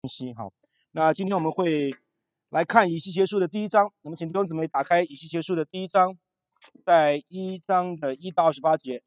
[0.00, 0.34] 信息。
[0.34, 0.50] 好，
[0.92, 1.94] 那今天我们会
[2.48, 3.92] 来看以西结书的第一章。
[4.00, 6.16] 那么，请弟兄姊妹打开以西结书的第一章，
[6.86, 9.02] 在一章的一到二十八节。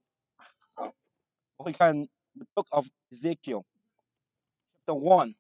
[1.58, 5.34] 我会看 The Book of Ezekiel，the one。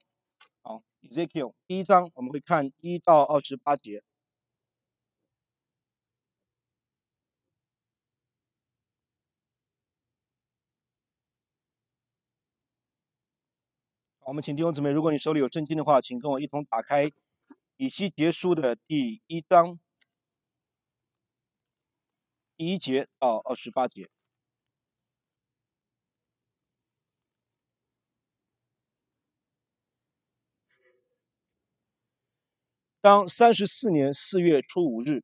[0.63, 4.01] 好，Ezekiel 第一章我们会看一到二十八节。
[14.25, 17.11] 我们请弟兄姊妹，如果你手里有圣经的话，请跟我一同打开
[17.75, 19.77] 以西结书的第一章
[22.55, 24.09] 第一节到二十八节。
[33.01, 35.21] 当三十四年四月初五日，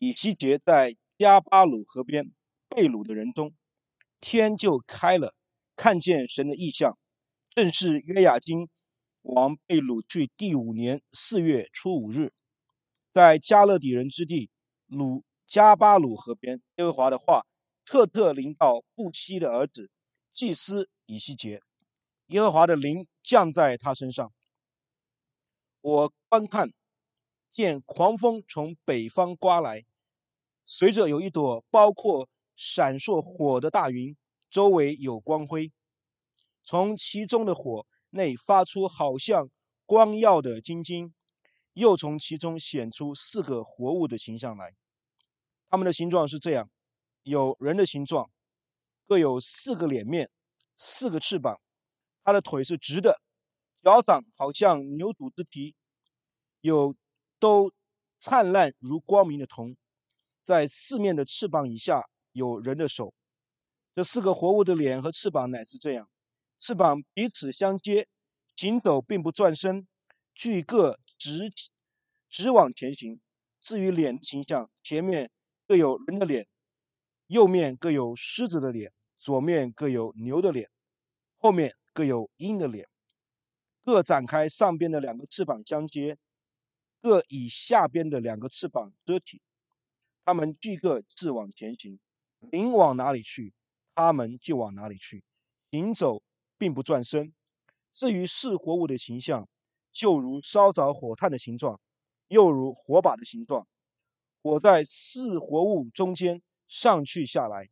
[0.00, 2.32] 以西结在加巴鲁河边
[2.68, 3.54] 被掳的人中，
[4.20, 5.36] 天就开了，
[5.76, 6.98] 看见神的异象。
[7.52, 8.68] 正是约雅金
[9.22, 12.32] 王被掳去第五年四月初五日，
[13.12, 14.50] 在加勒底人之地
[14.86, 17.44] 鲁加巴鲁河边，耶和华的话
[17.84, 19.90] 特特临到布希的儿子
[20.32, 21.60] 祭司以西结，
[22.26, 24.32] 耶和华的灵降在他身上。
[25.80, 26.70] 我观看，
[27.52, 29.84] 见狂风从北方刮来，
[30.66, 34.16] 随着有一朵包括闪烁火的大云，
[34.50, 35.72] 周围有光辉。
[36.62, 39.50] 从其中的火内发出好像
[39.86, 41.14] 光耀的晶晶，
[41.72, 44.74] 又从其中显出四个活物的形象来。
[45.68, 46.70] 它们的形状是这样：
[47.22, 48.30] 有人的形状，
[49.06, 50.30] 各有四个脸面，
[50.76, 51.60] 四个翅膀。
[52.22, 53.20] 它的腿是直的，
[53.82, 55.74] 脚掌好像牛犊之蹄，
[56.60, 56.94] 有
[57.38, 57.72] 都
[58.18, 59.74] 灿烂如光明的铜。
[60.42, 62.02] 在四面的翅膀以下
[62.32, 63.14] 有人的手。
[63.94, 66.09] 这四个活物的脸和翅膀乃是这样。
[66.60, 68.06] 翅膀彼此相接，
[68.54, 69.88] 行走并不转身，
[70.34, 71.50] 俱各直
[72.28, 73.18] 直往前行。
[73.62, 75.30] 至于脸形象，前面
[75.66, 76.46] 各有人的脸，
[77.28, 80.68] 右面各有狮子的脸，左面各有牛的脸，
[81.38, 82.86] 后面各有鹰的脸。
[83.82, 86.18] 各展开上边的两个翅膀相接，
[87.00, 89.40] 各以下边的两个翅膀遮体。
[90.26, 91.98] 他们俱各自往前行，
[92.40, 93.54] 灵往哪里去，
[93.94, 95.24] 他们就往哪里去，
[95.70, 96.22] 行走。
[96.60, 97.32] 并不转身。
[97.90, 99.48] 至于是活物的形象，
[99.92, 101.80] 就如烧着火炭的形状，
[102.28, 103.66] 又如火把的形状。
[104.42, 107.70] 火在四活物中间上去下来，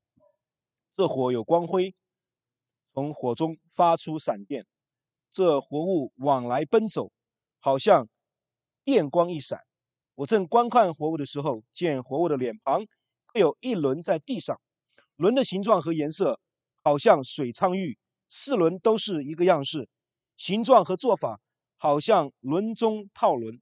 [0.96, 1.94] 这火有光辉，
[2.94, 4.66] 从火中发出闪电。
[5.30, 7.12] 这活物往来奔走，
[7.58, 8.08] 好像
[8.84, 9.60] 电光一闪。
[10.14, 12.86] 我正观看活物的时候，见活物的脸庞
[13.26, 14.58] 各有一轮在地上，
[15.16, 16.40] 轮的形状和颜色
[16.82, 17.98] 好像水苍玉。
[18.28, 19.88] 四轮都是一个样式，
[20.36, 21.40] 形状和做法
[21.76, 23.60] 好像轮中套轮。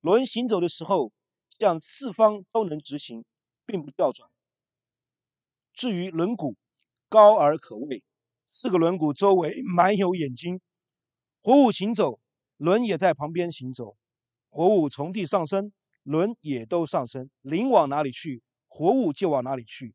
[0.00, 1.12] 轮行走的时候，
[1.58, 3.24] 向四方都能直行，
[3.66, 4.28] 并不调转。
[5.74, 6.56] 至于轮毂，
[7.08, 8.02] 高而可畏，
[8.50, 10.60] 四个轮毂周围满有眼睛。
[11.42, 12.20] 活物行走，
[12.56, 13.96] 轮也在旁边行走。
[14.48, 15.72] 活物从地上升，
[16.02, 17.30] 轮也都上升。
[17.40, 19.94] 灵往哪里去，活物就往哪里去。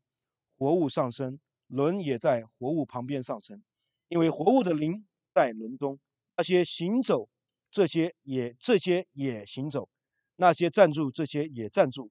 [0.56, 3.62] 活物上升，轮也在活物旁边上升。
[4.08, 5.98] 因为活物的灵在轮中，
[6.36, 7.28] 那些行走，
[7.70, 9.88] 这些也这些也行走；
[10.36, 12.10] 那些站住，这些也站住；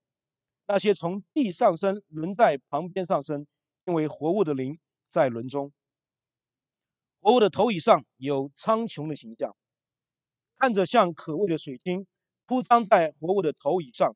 [0.68, 3.48] 那些从地上升，轮在旁边上升。
[3.86, 4.80] 因为活物的灵
[5.10, 5.72] 在轮中，
[7.20, 9.56] 活物的头以上有苍穹的形象，
[10.58, 12.08] 看着像可畏的水晶
[12.48, 14.14] 铺张在活物的头以上；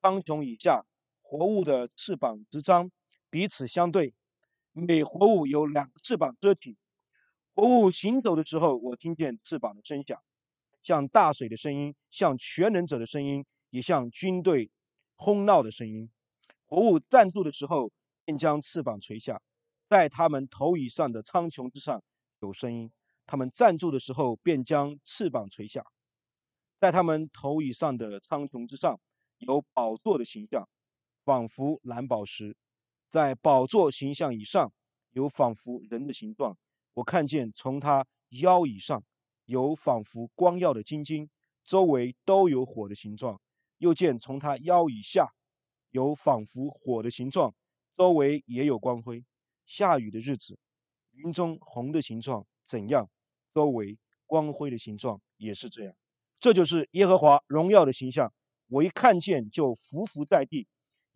[0.00, 0.86] 苍穹以下，
[1.20, 2.90] 活物的翅膀直张，
[3.28, 4.14] 彼此相对，
[4.72, 6.78] 每活物有两个翅膀遮体。
[7.60, 10.22] 活物行走的时候，我听见翅膀的声响，
[10.80, 14.70] 像大水的声音，像全能者的声音，也像军队
[15.16, 16.08] 轰闹的声音。
[16.66, 17.90] 活物站住的时候，
[18.24, 19.42] 便将翅膀垂下，
[19.88, 22.00] 在他们头以上的苍穹之上
[22.38, 22.92] 有声音。
[23.26, 25.84] 他们站住的时候，便将翅膀垂下，
[26.78, 29.00] 在他们头以上的苍穹之上
[29.38, 30.68] 有宝座的形象，
[31.24, 32.52] 仿佛蓝宝石；
[33.08, 34.72] 在宝座形象以上
[35.10, 36.56] 有仿佛人的形状。
[36.98, 39.04] 我看见从他腰以上
[39.44, 41.30] 有仿佛光耀的晶晶，
[41.64, 43.36] 周围都有火的形状；
[43.76, 45.32] 又见从他腰以下
[45.90, 47.54] 有仿佛火的形状，
[47.94, 49.24] 周围也有光辉。
[49.64, 50.58] 下雨的日子，
[51.12, 53.08] 云中红的形状怎样，
[53.52, 53.96] 周围
[54.26, 55.94] 光辉的形状也是这样。
[56.40, 58.32] 这就是耶和华荣耀的形象。
[58.66, 60.66] 我一看见就伏伏在地，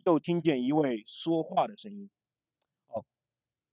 [0.05, 2.09] 又听见一位说话的声音。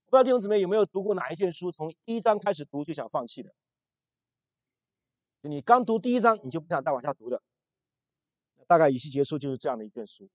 [0.10, 3.54] 不知道弟兄姊妹有没有读过哪一卷书，从第一章开始读就想放弃的？
[5.42, 7.42] 你刚读第一章，你就不想再往下读的。
[8.68, 10.28] 大概以西结束就是这样的一卷书，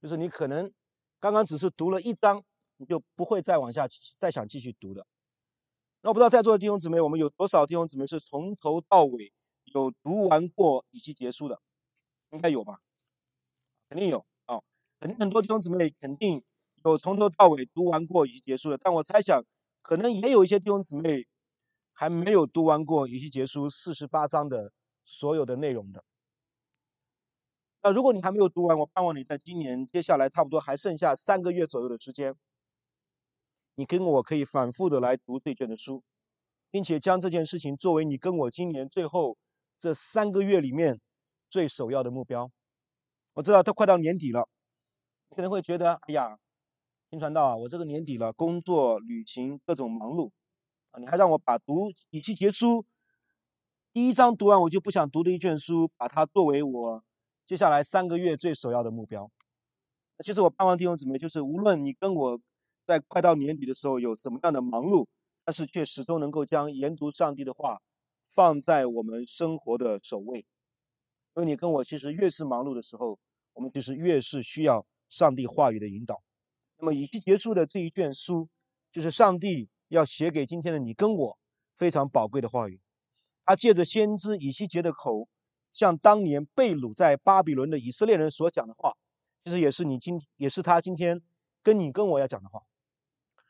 [0.00, 0.72] 就是你可能
[1.20, 2.42] 刚刚只是读了一章，
[2.78, 3.86] 你就不会再往下
[4.16, 5.06] 再想继续读的。
[6.00, 9.30] 那我不知道在座的弟兄姊妹，我们有多少弟兄姊妹是从头到尾
[9.64, 11.60] 有读完过以西结束的？
[12.30, 12.80] 应该有吧？
[13.90, 14.62] 肯定有啊，
[14.98, 16.42] 肯定很多弟兄姊妹肯定
[16.84, 18.78] 有从头到尾读完过以西结束的。
[18.78, 19.44] 但我猜想，
[19.82, 21.26] 可能也有一些弟兄姊妹
[21.92, 24.72] 还没有读完过以西结束四十八章的
[25.04, 26.04] 所有的内容的。
[27.82, 32.34] 那如果你还没有读完，我盼望你在今年接下来差不多还剩下三个月左右的时间。
[33.76, 36.02] 你跟我可以反复的来读这卷的书，
[36.70, 39.38] 并且将这件事情作为你跟我今年最后
[39.78, 41.00] 这三个月里面
[41.48, 42.50] 最首要的目标。
[43.34, 44.48] 我知道都快到年底了，
[45.36, 46.36] 可能会觉得，哎呀，
[47.10, 50.30] 新传道啊，我这个年底了，工作、旅行各种忙碌
[50.90, 52.84] 啊，你还让我把读以期结书
[53.92, 57.04] 第一章读完，我就不想读的一卷书，把它作为我
[57.46, 59.30] 接下来三个月最首要的目标。
[60.22, 62.40] 其实我盼望弟兄姊妹，就是无论你跟我。
[62.88, 65.06] 在快到年底的时候，有怎么样的忙碌，
[65.44, 67.82] 但是却始终能够将研读上帝的话
[68.34, 70.38] 放在我们生活的首位。
[70.38, 73.18] 因为你跟我其实越是忙碌的时候，
[73.52, 76.22] 我们就是越是需要上帝话语的引导。
[76.78, 78.48] 那么以西结束的这一卷书，
[78.92, 81.38] 就是上帝要写给今天的你跟我
[81.76, 82.80] 非常宝贵的话语。
[83.44, 85.28] 他借着先知以西结的口，
[85.72, 88.94] 向当年被掳在巴比伦的以色列人所讲的话，
[89.40, 91.20] 其实也是你今也是他今天
[91.62, 92.62] 跟你跟我要讲的话。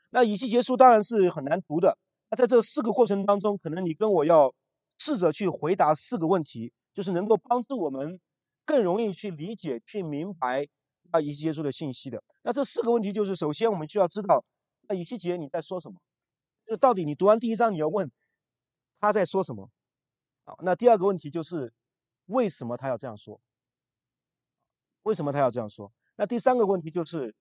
[0.09, 1.97] 那以西结书当然是很难读的。
[2.31, 4.53] 那在这四个过程当中，可能你跟我要
[4.97, 8.19] 试着去回答四个问题，就是能够帮助我们
[8.65, 10.67] 更容易去理解、去明白
[11.11, 12.23] 啊以西结书的信息的。
[12.43, 14.43] 那这四个问题就是：首先，我们需要知道，
[14.87, 15.99] 那以西结你在说什么？
[16.65, 18.11] 就到底你读完第一章，你要问
[18.99, 19.69] 他在说什么？
[20.43, 21.73] 好，那第二个问题就是
[22.27, 23.39] 为什么他要这样说？
[25.03, 25.91] 为什么他要这样说？
[26.15, 27.33] 那第三个问题就是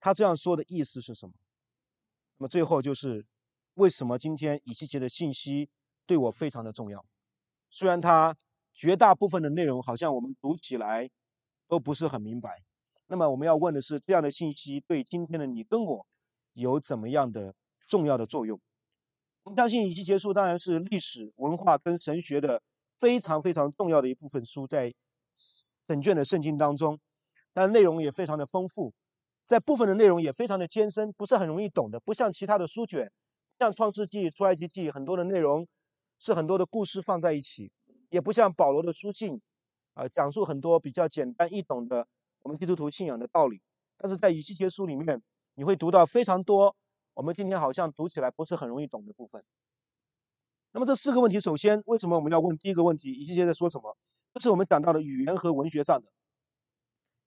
[0.00, 1.34] 他这样说的意思是什么？
[2.38, 3.24] 那么最后就是，
[3.74, 5.70] 为什么今天以西结的信息
[6.06, 7.04] 对我非常的重要？
[7.70, 8.36] 虽然它
[8.72, 11.08] 绝大部分的内容好像我们读起来
[11.68, 12.62] 都不是很明白。
[13.12, 16.06] 那么我们要问的是，这样的信息对今天的你跟我
[16.54, 17.54] 有怎么样的
[17.86, 18.58] 重要的作用？
[19.42, 22.62] 我们相信以西结束当然是历史文化跟神学的
[22.98, 24.90] 非常非常重要的一部分书，在
[25.86, 26.98] 整卷的圣经当中，
[27.52, 28.94] 但内容也非常的丰富。
[29.44, 33.12] 在部分的内容也非常的艰深，不是很容易懂的，不像其他的书卷，
[33.58, 35.68] 像创世纪、出埃及记，很多的内容
[36.18, 37.70] 是很多的故事放在一起，
[38.08, 39.38] 也不像保罗的书信，
[39.92, 42.08] 啊，讲述很多比较简单易懂的
[42.42, 43.60] 我们基督徒信仰的道理。
[43.96, 45.22] 但是在以西结书里面，
[45.54, 46.74] 你会读到非常多
[47.14, 49.44] 我们今天好像读起来不是很容易懂的部分。
[50.72, 53.12] 那么这四个问题，首先为什么我们要问第一个问题？
[53.12, 53.96] 以西结在说什么？
[54.34, 56.08] 这是我们讲到的语言和文学上的。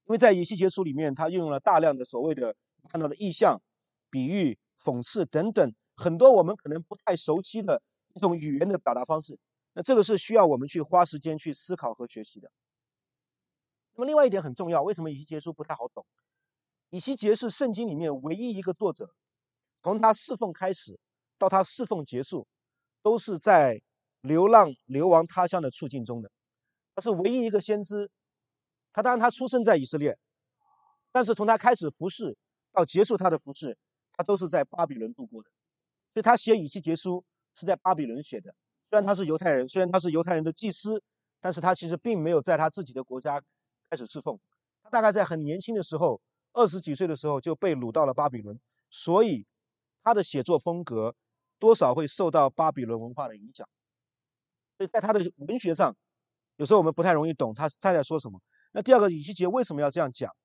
[0.06, 2.56] 因为在以西结书里面，他运用了大量的所谓的
[2.90, 3.62] 看到的意象、
[4.10, 7.82] 比喻、讽刺等等很多我们可能不太熟悉的
[8.16, 9.38] 一种语言的表达方式。
[9.74, 12.52] 那这个是需要我们去花时间去思考和学习的。
[13.96, 16.06] 那么另外一点很重要，为什么以西结书不太好懂？
[16.90, 19.10] 以西结是圣经里面唯一一个作者，
[19.82, 21.00] 从他侍奉开始
[21.38, 22.48] 到他侍奉结束，
[23.02, 23.82] 都是在
[24.22, 26.32] 流浪流亡他乡的处境中的。
[26.94, 28.10] 他是唯一一个先知。
[28.94, 30.18] 他当然，他出生在以色列，
[31.12, 32.38] 但是从他开始服侍
[32.72, 33.78] 到结束他的服侍，
[34.14, 35.50] 他都是在巴比伦度过的。
[36.14, 37.22] 所以他写以西结书
[37.54, 38.56] 是在巴比伦写的。
[38.90, 41.04] 虽然他是犹太人，虽然他是犹太人的祭司，
[41.42, 43.42] 但是他其实并没有在他自己的国家
[43.90, 44.40] 开始侍奉。
[44.84, 46.22] 他大概在很年轻的时候，
[46.54, 49.46] 二十几岁的时候就被掳到了巴比伦，所以
[50.04, 51.16] 他的写作风格
[51.60, 53.68] 多少会受到巴比伦文化的影响。
[54.78, 55.96] 所以在他的文学上，
[56.58, 58.42] 有时候我们不太容易懂他他在说什么。
[58.72, 60.36] 那第二个以西结为什么要这样讲？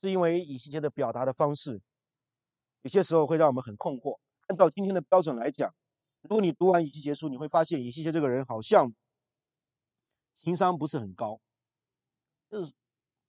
[0.00, 1.80] 是因为以西结的表达的方式，
[2.82, 4.18] 有些时候会让我们很困惑。
[4.46, 5.72] 按照今天的标准来讲，
[6.22, 8.90] 如果你读完以西结书，你会发现以西结这个人好像
[10.36, 11.38] 情商不是很高，
[12.50, 12.72] 就是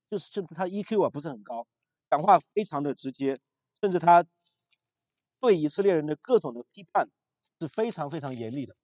[0.09, 1.67] 就是甚至他 EQ 啊不是很高，
[2.09, 3.39] 讲话非常的直接，
[3.79, 4.25] 甚至他
[5.39, 7.07] 对以色列人的各种的批判
[7.59, 8.75] 是非常非常严厉的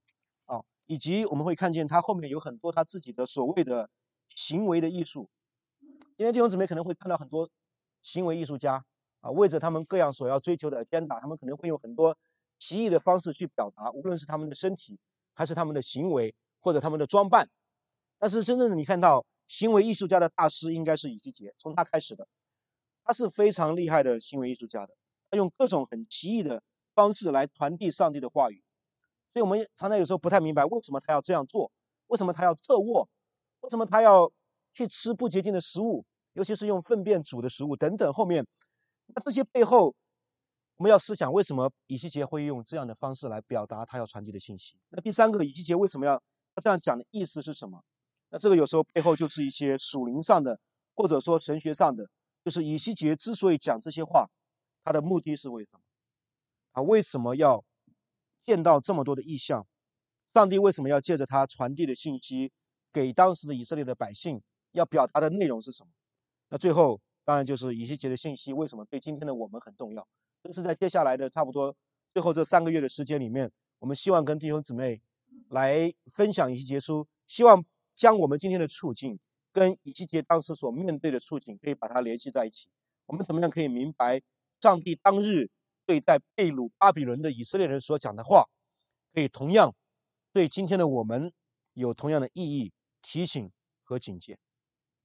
[0.45, 3.89] 啊，以及我们会看见他后面有很多他自己的所谓的。
[4.35, 5.27] 行为的艺术，
[5.79, 7.49] 今天弟兄姊妹可能会看到很多
[8.03, 8.85] 行为艺术家
[9.21, 12.15] 啊，为着他们各样所要追求的鞭打，他们可能会用很多
[12.59, 14.99] 奇异的方式去表达，无论是他们的身体，
[15.33, 17.49] 还是他们的行为，或者他们的装扮。
[18.19, 22.27] 但是真正的你看到行为艺术家的大师，应该是以西杰，从他开始的，
[23.03, 24.93] 他是非常厉害的行为艺术家的，
[25.29, 26.61] 他用各种很奇异的
[26.93, 28.61] 方式来传递上帝的话语。
[29.33, 31.71] 所以我们常常有时候不太明白，为什么他要这样做。
[32.07, 33.07] 为什么他要侧卧？
[33.61, 34.31] 为什么他要
[34.73, 38.11] 去吃不洁净的食物，尤其是用粪便煮的食物等等？
[38.13, 38.45] 后面，
[39.07, 39.93] 那这些背后，
[40.77, 44.77] 我们要思想，为什么以西杰会用这样的方式来表达他要传递的信息？
[44.89, 46.21] 那第三个，以西杰为什么要
[46.55, 47.83] 他这样讲的意思是什么？
[48.29, 50.59] 那这个有时候背后就是一些属灵上的，
[50.95, 52.09] 或者说神学上的，
[52.43, 54.27] 就是以西结之所以讲这些话，
[54.83, 55.79] 他的目的是为什么？
[56.73, 57.63] 他为什么要
[58.43, 59.65] 见到这么多的异象？
[60.33, 62.51] 上帝为什么要借着他传递的信息
[62.91, 64.41] 给当时的以色列的百姓？
[64.73, 65.89] 要表达的内容是什么？
[66.49, 70.07] 那最后当然就是以西结的信息为什么对今天的我们很重要？
[70.43, 71.75] 这是在接下来的差不多
[72.13, 75.01] 最后这三个月的时间里面，我们希望跟弟兄姊妹
[75.49, 77.65] 来分享以西结书，希望
[77.97, 79.19] 将我们今天的处境
[79.51, 82.69] 跟以西结当时所面对的处境可以把它联系在一起。
[83.07, 84.21] 我们怎么样可以明白
[84.61, 85.49] 上帝当日
[85.85, 88.45] 对在贝鲁巴比伦的以色列人所讲的话，
[89.13, 89.73] 可以同样。
[90.31, 91.33] 对今天的我们
[91.73, 93.51] 有同样的意义、提醒
[93.83, 94.37] 和警戒。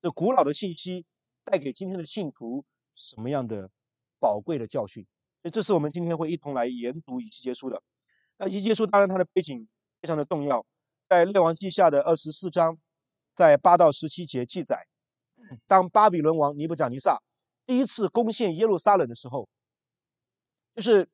[0.02, 1.06] 这古老的信息
[1.44, 3.70] 带给今天的信徒什么样的
[4.18, 5.06] 宝贵的教训？
[5.40, 7.82] 所以，这是我们今天会一同来研读以西结书的。
[8.36, 9.66] 那以西结书当然它的背景
[10.02, 10.66] 非常的重要，
[11.12, 12.78] 在列王记下的二十四章，
[13.34, 14.86] 在八到十七节记载，
[15.66, 17.20] 当巴比伦王尼布甲尼撒
[17.66, 19.46] 第一次攻陷耶路撒冷的时候，
[20.74, 21.06] 就是。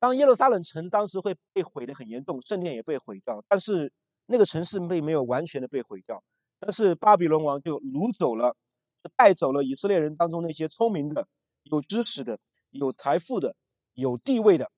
[0.00, 3.90] 当耶路撒冷城当时会被毁得很严重，圣殿也被毁掉，但是
[4.26, 6.20] 那个城市并没有完全的被毁掉。
[6.58, 8.54] 但是巴比伦王就掳走了，
[9.02, 11.26] 就带走了以色列人当中那些聪明的、
[11.62, 12.38] 有知识的、
[12.70, 13.54] 有财富的、
[13.94, 14.70] 有地位的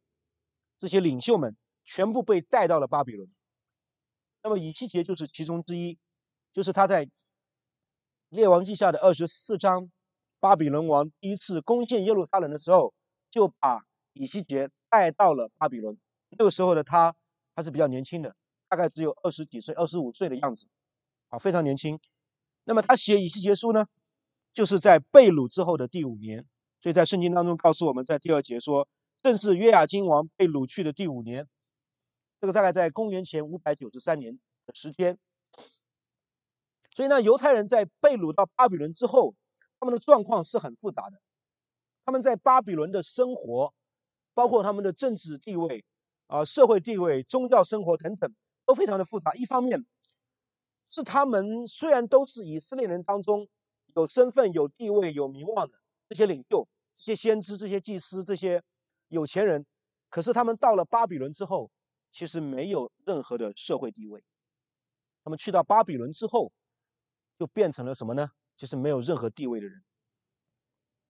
[0.78, 3.28] 这些领袖们，全部被带到了巴比伦。
[4.47, 5.99] 那么以西结就是其中之一，
[6.53, 7.11] 就是他在
[8.29, 9.91] 列王记下的二十四章，
[10.38, 12.95] 巴比伦王第一次攻陷耶路撒冷的时候，
[13.29, 14.71] 就把以西结。
[14.88, 15.99] 带到了巴比伦，
[16.31, 17.12] 那个时候的他
[17.57, 18.37] 还是比较年轻的，
[18.69, 20.69] 大概只有二十几岁、二十五岁的样子，
[21.29, 21.99] 啊，非常年轻。
[22.65, 23.85] 那么他写以西结书呢，
[24.55, 26.47] 就是在被掳之后的第五年，
[26.81, 28.88] 所以在圣经当中告诉我们在第二节说，
[29.21, 31.49] 正是约雅金王被掳去的第五年，
[32.40, 35.19] 这个大概在公元前五百九十三年的时间。
[36.95, 39.35] 所以呢，犹太人在被掳到巴比伦之后，
[39.78, 41.21] 他们的状况是很复杂的，
[42.05, 43.75] 他们在巴比伦的生活。
[44.35, 45.83] 包括他们的政治地位、
[46.26, 48.31] 啊社会地位、宗教生活等等，
[48.66, 49.33] 都非常的复杂。
[49.33, 49.87] 一方面，
[50.90, 53.49] 是他们虽然都是以色列人当中
[53.95, 55.78] 有身份、有地位、有名望的
[56.11, 58.62] 这些领袖、这些先知、这些祭司、这些
[59.09, 59.64] 有钱人，
[60.11, 61.71] 可是他们到了巴比伦之后，
[62.17, 64.25] 其实没有任何的社会地位。
[65.23, 66.51] 他们去到巴比伦之后，
[67.39, 68.31] 就变成了什么呢？
[68.57, 69.85] 其实没有任何地位的人。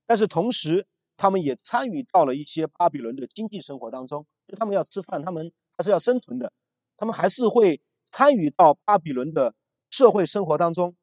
[0.05, 6.53] 但是同时，他们也参与到了一些巴比伦的经济生活当中，就他们要吃饭，他们还是要生存的，
[6.97, 9.55] 他们还是会参与到巴比伦的
[9.91, 10.97] 社会生活当中。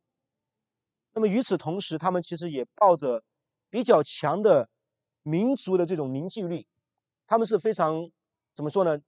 [1.14, 3.24] 那么与此同时，他们其实也抱着
[3.70, 4.68] 比较强的
[5.22, 6.68] 民族的这种凝聚力，
[7.26, 8.12] 他们是非常
[8.54, 9.00] 怎么说呢？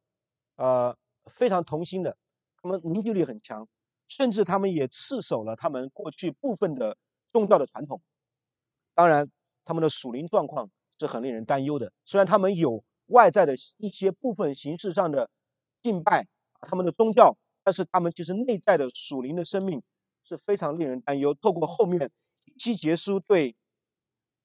[0.55, 2.17] 呃，非常同心的，
[2.61, 3.67] 他们凝聚力很强，
[4.07, 6.97] 甚至他们也赤守了他们过去部分的
[7.31, 8.01] 宗教的传统。
[8.93, 9.29] 当然，
[9.63, 10.69] 他们的属灵状况。
[10.97, 11.91] 是很令人担忧的。
[12.05, 15.29] 虽然他们有外在的一些部分形式上的
[15.81, 16.25] 敬拜，
[16.61, 17.35] 他们的宗教，
[17.65, 19.83] 但是他们其实内在的属灵的生命
[20.23, 21.33] 是非常令人担忧。
[21.33, 22.09] 透过后面
[22.45, 23.57] 以西结书对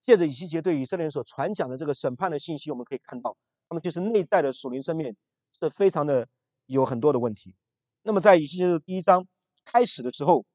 [0.02, 3.36] 借着以西结对以色列人所传讲的这个审判的信息，我们可以看到，
[3.68, 5.14] 他们就是内在的属灵生命
[5.60, 6.26] 这非常的
[6.66, 7.54] 有很多的问题。
[8.02, 9.26] 那么在以西结第一章
[9.66, 10.46] 开始的时候，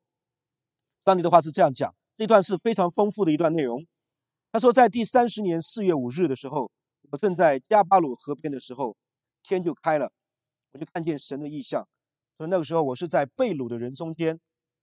[1.05, 3.85] 上帝的话是这样讲，这段是非常丰富的一段内容。
[4.51, 6.71] 他说，在第三十年四月五日的时候，
[7.11, 8.97] 我正在加巴鲁河边的时候，
[9.43, 10.11] 天就开了，
[10.71, 11.87] 我就看见神的异象。
[12.37, 14.39] 说那个时候我是在被掳的人中间，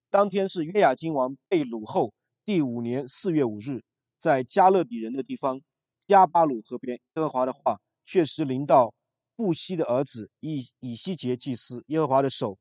[0.08, 2.14] 当天是约雅金王被掳后
[2.44, 3.82] 第五年四月五日，
[4.18, 5.60] 在加勒比人的地方
[6.06, 8.94] 加巴鲁河边，耶和华的话确实临到
[9.42, 12.56] 布西的儿子以以西结祭司，耶和华的手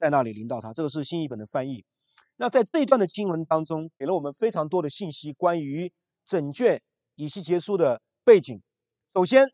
[0.00, 0.72] 在那里临到他。
[0.72, 1.84] 这个是新译本的翻译。
[2.34, 5.92] 那在这一段的经文当中，给了我们非常多的信息，关于。
[6.26, 6.80] 整卷
[7.16, 8.62] 以西结书的背景，
[9.12, 9.46] 首先，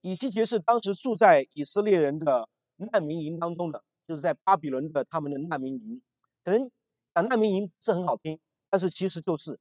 [0.00, 6.02] 以西结是当时住在以色列人的难民营当中的，就是在巴比伦的他们的难民营。
[6.42, 6.68] 可能
[7.14, 9.56] 讲难民营是很好听，但是其实就是，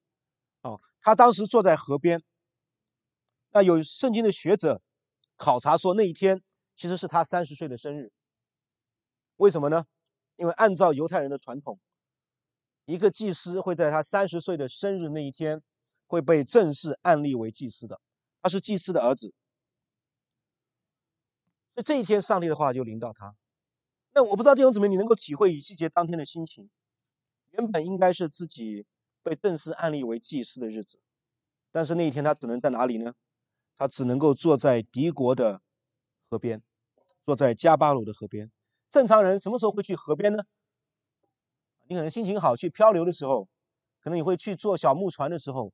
[0.64, 2.20] 哦，他当时坐在河边。
[3.52, 4.82] 那有圣经的学者
[5.36, 6.42] 考察说，那一天
[6.76, 8.12] 其实是他三十岁的生日。
[9.38, 9.86] 为什么呢？
[10.36, 11.80] 因为按照犹太人的传统，
[12.86, 15.62] 一个祭司会在他三十岁的生日那一天。
[16.08, 18.00] 会被正式案立为祭司的，
[18.40, 19.34] 他是祭司的儿子，
[21.74, 23.36] 所以这一天，上帝的话就临到他。
[24.14, 26.70] 那我不知道弟兄姊妹，你能够体会以西结当天的心情？
[27.50, 28.86] 原本应该是自己
[29.24, 31.00] 被正式安立为祭司的日子，
[31.72, 33.16] 但是那一天他只能在哪里呢？
[33.76, 35.64] 他只能够坐在敌国的
[36.30, 36.62] 河边，
[37.26, 38.52] 坐在加巴鲁的河边。
[38.90, 40.44] 正常人什么时候会去河边呢？
[41.88, 43.48] 你可能心情好去漂流的时候，
[44.02, 45.72] 可能你会去坐小木船的时候，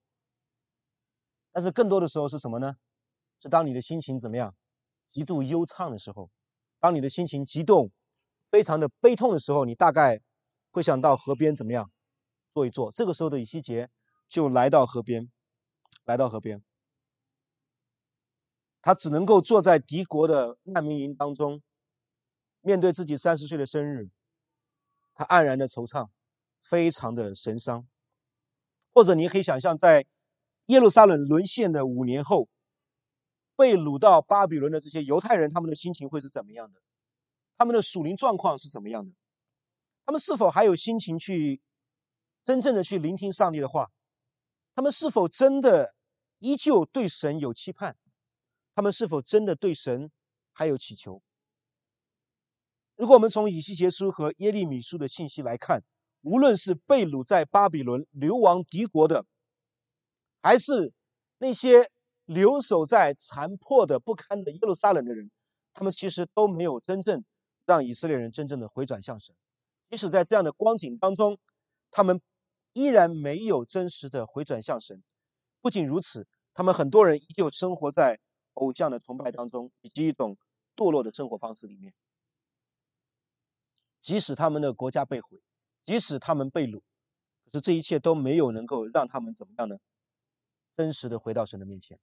[1.52, 2.76] 但是更多的时候是什么呢？
[3.40, 4.56] 是当你的心情怎么样，
[5.10, 6.30] 极度忧畅的时候，
[6.80, 7.92] 当你的心情激动。
[8.52, 10.20] 非常的悲痛的时候，你大概
[10.72, 11.90] 会想到河边怎么样
[12.54, 12.92] 坐一坐。
[12.92, 13.90] 这个时候的以西结
[14.28, 15.32] 就来到河边，
[16.04, 16.62] 来到河边，
[18.82, 21.62] 他只能够坐在敌国的难民营当中，
[22.62, 24.10] 面对自己三十岁的生日，
[25.14, 26.10] 他黯然的惆怅，
[26.62, 27.88] 非常的神伤。
[28.94, 30.06] 或者你可以想象，在
[30.66, 32.50] 耶路撒冷沦陷的五年后，
[33.56, 36.82] 被掳到巴比伦的这些犹太人，他们的心情会是怎么样的？
[37.58, 39.14] 他们的属灵状况是怎么样的？
[40.06, 41.62] 他们是否还有心情去
[42.44, 43.92] 真正的去聆听上帝的话？
[44.74, 45.94] 他们是否真的
[46.40, 47.96] 依旧对神有期盼？
[48.82, 50.10] 他们是否真的对神
[50.54, 51.22] 还有祈求？
[52.96, 55.84] 如果我们从以西结书和耶利米书的信息来看，
[56.22, 59.24] 无论是被掳在巴比伦流亡敌国的，
[60.42, 60.92] 还是
[61.38, 61.92] 那些
[62.26, 65.30] 留守在残破的不堪的耶路撒冷的人，
[65.74, 67.24] 他们其实都没有真正。
[67.68, 69.36] 让以色列人真正的回转向神，
[69.92, 71.38] 即使在这样的光景当中，
[71.92, 72.20] 他们
[72.74, 75.04] 依然没有真实的回转向神。
[75.62, 78.20] 不仅如此，他们很多人依旧生活在
[78.54, 80.38] 偶像的崇拜当中，以及一种
[80.76, 81.94] 堕落的生活方式里面。
[84.00, 85.42] 即使他们的国家被毁，
[85.84, 86.82] 即使他们被掳，
[87.46, 89.78] 可是这一切都没有能够让他们怎么样呢？
[90.76, 92.00] 真实的回到神的面前。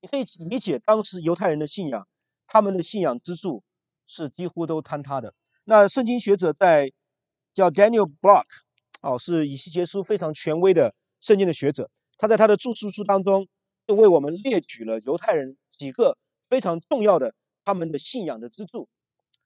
[0.00, 2.06] 你可以理解当时犹太人的信仰，
[2.46, 3.62] 他们的信仰支柱。
[4.06, 5.34] 是几乎都坍塌的。
[5.64, 6.92] 那圣经学者在
[7.54, 8.44] 叫 Daniel Block，
[9.00, 11.90] 哦，是以西结书非常权威的圣经的学者。
[12.18, 13.48] 他在他的著述书当中，
[13.86, 16.16] 就为我们列举了犹太人几个
[16.48, 18.88] 非常重要的他们的信仰的支柱。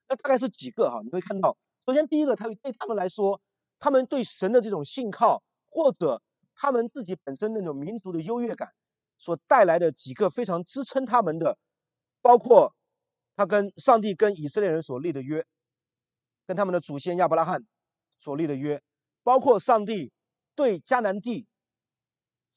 [0.07, 1.01] 那大概是几个哈？
[1.03, 3.41] 你会看到，首先第一个，他对他们来说，
[3.79, 6.21] 他们对神的这种信靠，或者
[6.55, 8.69] 他们自己本身那种民族的优越感
[9.17, 11.57] 所带来的几个非常支撑他们的，
[12.21, 12.75] 包括。
[13.35, 15.45] 他跟上帝、跟以色列人所立的约，
[16.45, 17.65] 跟他们的祖先亚伯拉罕
[18.17, 18.81] 所立的约，
[19.23, 20.11] 包括上帝
[20.55, 21.47] 对迦南地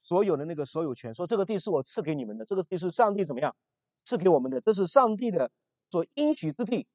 [0.02, 3.56] 所有的那个所有权，说这个地是我赐给你们的，这个地是上帝怎么样
[4.04, 5.50] 赐给我们的，这是上帝的
[5.90, 6.86] 所应许之地。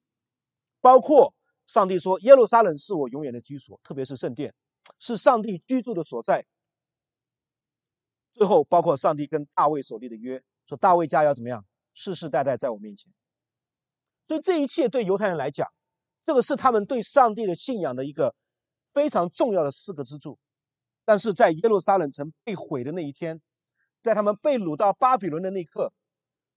[0.81, 1.33] 包括
[1.65, 4.53] 上帝说耶路撒冷是我永远的居所，特别是圣殿
[4.99, 6.45] 是上帝居住的所在。
[8.33, 13.11] 最后，包括上帝跟大卫所立的约，说大卫家要怎么样世世代代在我面前。
[14.27, 15.67] 所以这一切对犹太人来讲，
[16.25, 18.35] 这个是他们对上帝的信仰的一个
[18.91, 20.37] 非常重要的四个支柱。
[21.07, 23.39] 但是在耶路撒冷城被毁的那一天，
[24.03, 25.93] 在他们被掳到巴比伦的那一刻，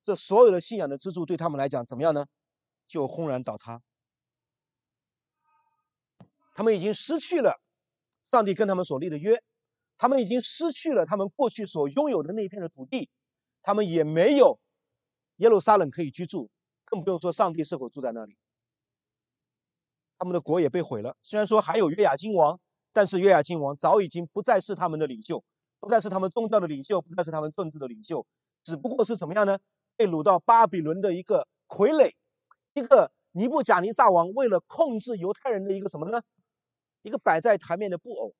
[0.03, 2.27] 这所有的信仰的支柱对他们来讲怎么样呢？
[2.89, 3.81] 就轰然倒塌。
[6.57, 7.63] 他们已经失去了
[8.29, 9.41] 上帝跟他们所立的约，
[9.97, 13.09] 他们已经失去了他们过去所拥有的那一片的土地，
[13.63, 14.59] 他们也没有
[15.37, 16.51] 耶路撒冷可以居住。
[16.87, 18.37] 更不用说上帝是否住在那里，
[20.19, 21.17] 他们的国也被毁了。
[21.23, 22.59] 虽然说还有约雅金王，
[22.93, 25.43] 但是约雅金王早已经不再是他们的领袖，
[25.79, 28.27] 不再是他们宗教的领袖，不再是他们政治的领袖，
[28.63, 29.59] 只不过是怎么样呢？
[29.97, 32.13] 被掳到巴比伦的一个傀儡，
[32.75, 36.21] 一个尼布贾尼撒王为了控制犹太人的一个什么呢？
[37.03, 38.35] 一个摆在台面的布偶。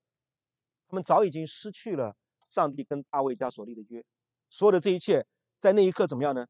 [0.89, 2.17] 他们早已经失去了
[2.49, 4.05] 上帝跟大卫家所立的约，
[4.49, 5.27] 所有的这一切
[5.59, 6.47] 在那一刻怎么样呢？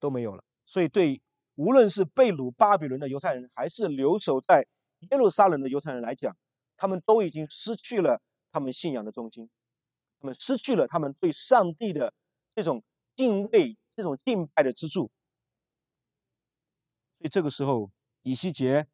[0.00, 0.42] 都没有了。
[0.64, 1.20] 所以对。
[1.58, 4.66] 无论是被掳巴比伦的犹太人，还是留守在
[5.08, 6.36] 耶路撒冷的犹太人来讲，
[6.76, 9.48] 他们都已经失去了他们信仰的中心，
[10.20, 12.12] 他们失去了他们对上帝的
[12.54, 12.82] 这种
[13.14, 15.10] 敬畏、这种敬拜的支柱。
[17.18, 17.90] 所以这个时候，
[18.22, 18.86] 以西结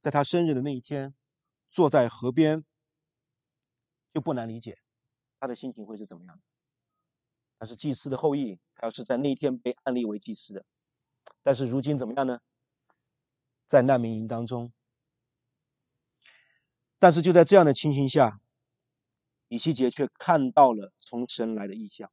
[0.00, 1.14] 在他生日的那一天，
[1.70, 2.64] 坐在河边，
[4.12, 4.78] 就不难理解
[5.38, 6.42] 他的心情会是怎么样的。
[7.58, 10.64] 他是祭司的后裔，他要是在那一天被安立为祭司的。
[11.42, 12.40] 但是如今怎么样呢？
[13.66, 14.72] 在难民营当中，
[16.98, 18.40] 但是就在这样的情形下，
[19.48, 22.10] 以西结却看到了从神来的异象。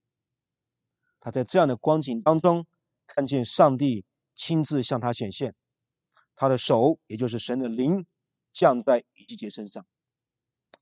[1.20, 2.68] 他在这样的光景当中，
[3.08, 5.56] 看见上帝亲自向他显现，
[6.36, 8.06] 他的手，也就是神的灵，
[8.54, 9.86] 降在以西结身上。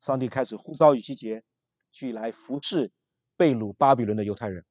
[0.02, 1.44] 上帝开始呼召以西结
[1.92, 2.92] 去来服侍
[3.38, 4.66] 被掳巴比伦的犹太人。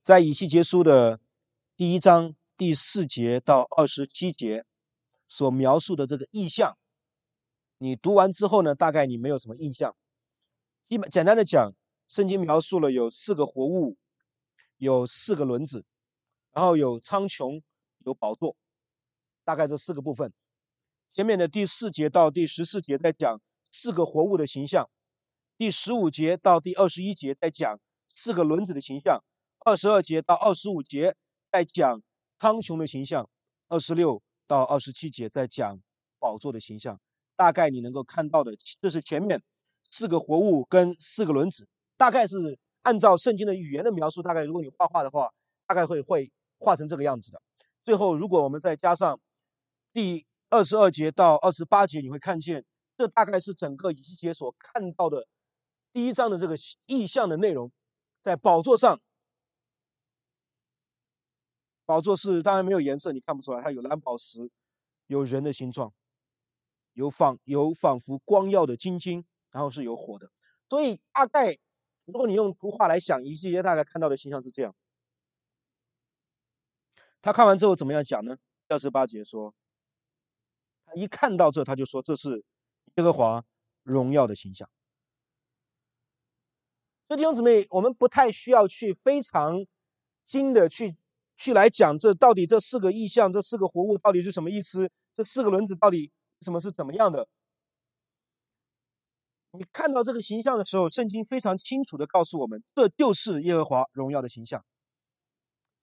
[0.00, 1.20] 在以西结书的。
[1.76, 4.66] 第一章第四节到二十七节
[5.28, 6.76] 所描述的这个意象，
[7.82, 9.96] 你读完之后呢，大概你没有什么印象。
[10.88, 11.72] 一般简单的讲，
[12.08, 13.96] 圣经描述了有四个活物，
[14.76, 15.86] 有四个轮子，
[16.52, 17.62] 然后有苍穹，
[18.04, 18.54] 有宝座，
[19.44, 20.30] 大概这四个部分。
[21.10, 23.40] 前面的第四节到第十四节在讲
[23.72, 24.90] 四个活物的形象，
[25.56, 29.24] 第十五节到第二十一节在讲四个轮子的形象，
[29.60, 31.16] 二十二节到二十五节
[31.50, 32.02] 在讲
[32.38, 33.30] 苍穹的形象，
[33.68, 35.80] 二十六到二十七节在讲
[36.18, 37.00] 宝座的形象。
[37.40, 39.42] 大概你能够看到的，这是前面。
[39.90, 45.30] 四个活物跟四个轮子，大概是按照圣经的语言的描述，大概如果你画画的话，
[45.66, 47.40] 大概会会画成这个样子的。
[47.82, 49.18] 最后，如果我们再加上
[49.90, 52.62] 第二十二节到二十八节，你会看见，
[52.98, 55.26] 这大概是整个以西结所看到的
[55.94, 57.72] 第一章的这个意象的内容。
[58.20, 59.00] 在宝座上，
[61.86, 64.50] 宝座是当然没有颜色，你看不出来，它有蓝宝石，
[65.06, 65.90] 有人的形状，
[66.92, 69.24] 有仿有仿佛光耀的金晶。
[69.52, 70.30] 然后是有火的，
[70.68, 71.58] 所以大概
[72.06, 74.72] 如果你用图画来想，一季节大概看到的形象是这样。
[77.20, 78.36] 他看完之后怎么样讲呢？
[78.68, 79.52] 二十八节说，
[80.86, 82.44] 他一看到这，他就说这是
[82.94, 83.44] 耶和华
[83.82, 84.70] 荣耀的形象。
[87.08, 89.66] 所以弟兄姊妹，我们不太需要去非常
[90.24, 90.96] 精的去
[91.36, 94.88] 去来讲这到底这四个意象，这四个活物到底是什么意思？
[95.12, 97.28] 这四个轮子到底什么是怎么样的？
[99.52, 104.64] 你看到这个形象的时候，圣经非常清楚的告诉我们，这就是耶和华荣耀的形象。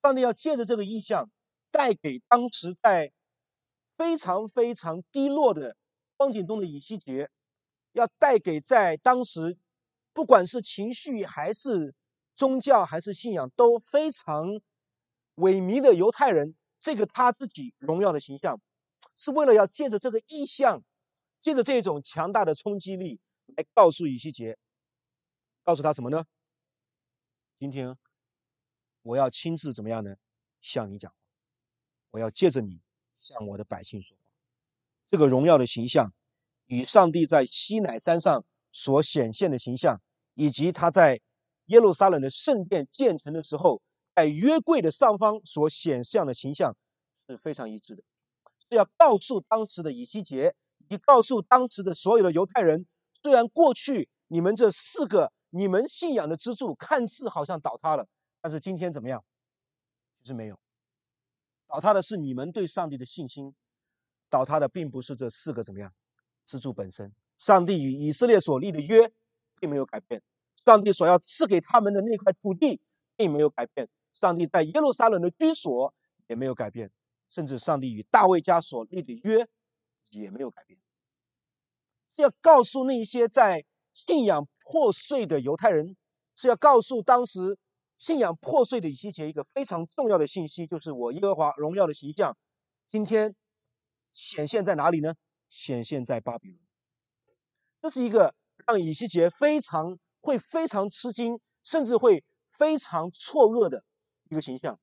[0.01, 1.29] 上帝要借着这个意象，
[1.69, 3.11] 带给当时在
[3.97, 5.75] 非常非常低落的
[6.15, 7.29] 光景中的以西结，
[7.91, 9.57] 要带给在当时
[10.13, 11.93] 不管是情绪还是
[12.35, 14.47] 宗教还是信仰都非常
[15.35, 18.61] 萎靡的犹太人，这个他自己荣耀的形象，
[19.17, 20.81] 是为了要借着这个意象，
[21.41, 23.19] 借着这种强大的冲击力。
[23.55, 24.57] 来告诉以西结，
[25.63, 26.25] 告诉他什么呢？
[27.57, 27.97] 今天
[29.03, 30.17] 我要亲自怎么样呢？
[30.59, 31.17] 向你讲话，
[32.11, 32.81] 我要借着你
[33.21, 34.23] 向我的百姓说话。
[35.07, 36.13] 这个荣耀的形象，
[36.65, 40.01] 与上帝在西乃山上所显现的形象，
[40.33, 41.21] 以及他在
[41.67, 43.81] 耶路撒冷的圣殿建成的时候，
[44.13, 46.75] 在约柜的上方所显现的形象
[47.29, 48.03] 是非常一致的。
[48.69, 50.55] 是要告诉当时的以西结，
[50.89, 52.85] 以告诉当时的所有的犹太人。
[53.23, 58.07] 虽然过去你们这四个你们信仰的支柱看似好像倒塌了，
[58.41, 59.23] 但是今天怎么样？
[60.19, 60.59] 其实没有，
[61.67, 63.53] 倒塌的是你们对上帝的信心，
[64.29, 65.93] 倒塌的并不是这四个怎么样
[66.45, 67.13] 支柱本身。
[67.37, 69.11] 上帝与以色列所立的约
[69.59, 70.21] 并没有改变，
[70.65, 72.79] 上帝所要赐给他们的那块土地
[73.15, 75.93] 并没有改变，上帝在耶路撒冷的居所
[76.27, 76.91] 也没有改变，
[77.29, 79.47] 甚至上帝与大卫家所立的约
[80.11, 80.79] 也没有改变。
[82.15, 83.63] 是要告诉那些在
[83.93, 85.95] 信仰破碎的犹太人，
[86.35, 87.57] 是要告诉当时
[87.97, 92.35] 信仰破碎的以西结一个非常重要的信息，就是我耶和华荣耀的形象，
[92.89, 93.35] 今天
[94.11, 95.13] 显现在哪里呢？
[95.49, 96.59] 显现在巴比伦。
[97.79, 98.33] 这是一个
[98.65, 103.83] 让以西结非常会非常吃惊，甚至会非常错愕的
[104.29, 104.79] 一个形象。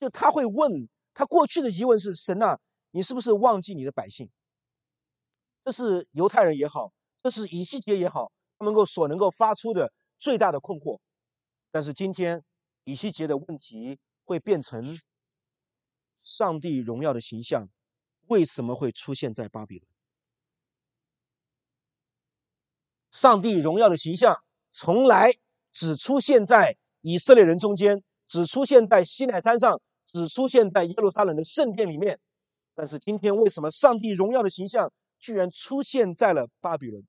[0.00, 2.58] 就他会问他过去的疑问是：神啊，
[2.90, 4.30] 你是不是忘记你的百姓？
[5.64, 10.98] 这是犹太人也好，这是以西结也好，他们够所能够发出的最大的困惑。
[11.70, 12.42] 但是今天
[12.84, 14.98] 以西结的问题会变成：
[16.22, 17.68] 上帝荣耀的形象
[18.26, 19.88] 为什么会出现在巴比伦？
[23.10, 25.32] 上帝荣耀的形象从来
[25.70, 29.80] 只出现在以色列人中间，只出现在西奈山上，
[30.12, 32.20] 只出现在耶路撒冷的圣殿里面。
[32.74, 34.92] 但是今天为什么上帝荣耀的形象？
[35.18, 37.06] 居然出现在了巴比伦，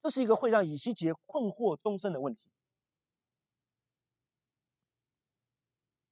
[0.00, 2.48] 这是一个会让以西结困惑终身的问题。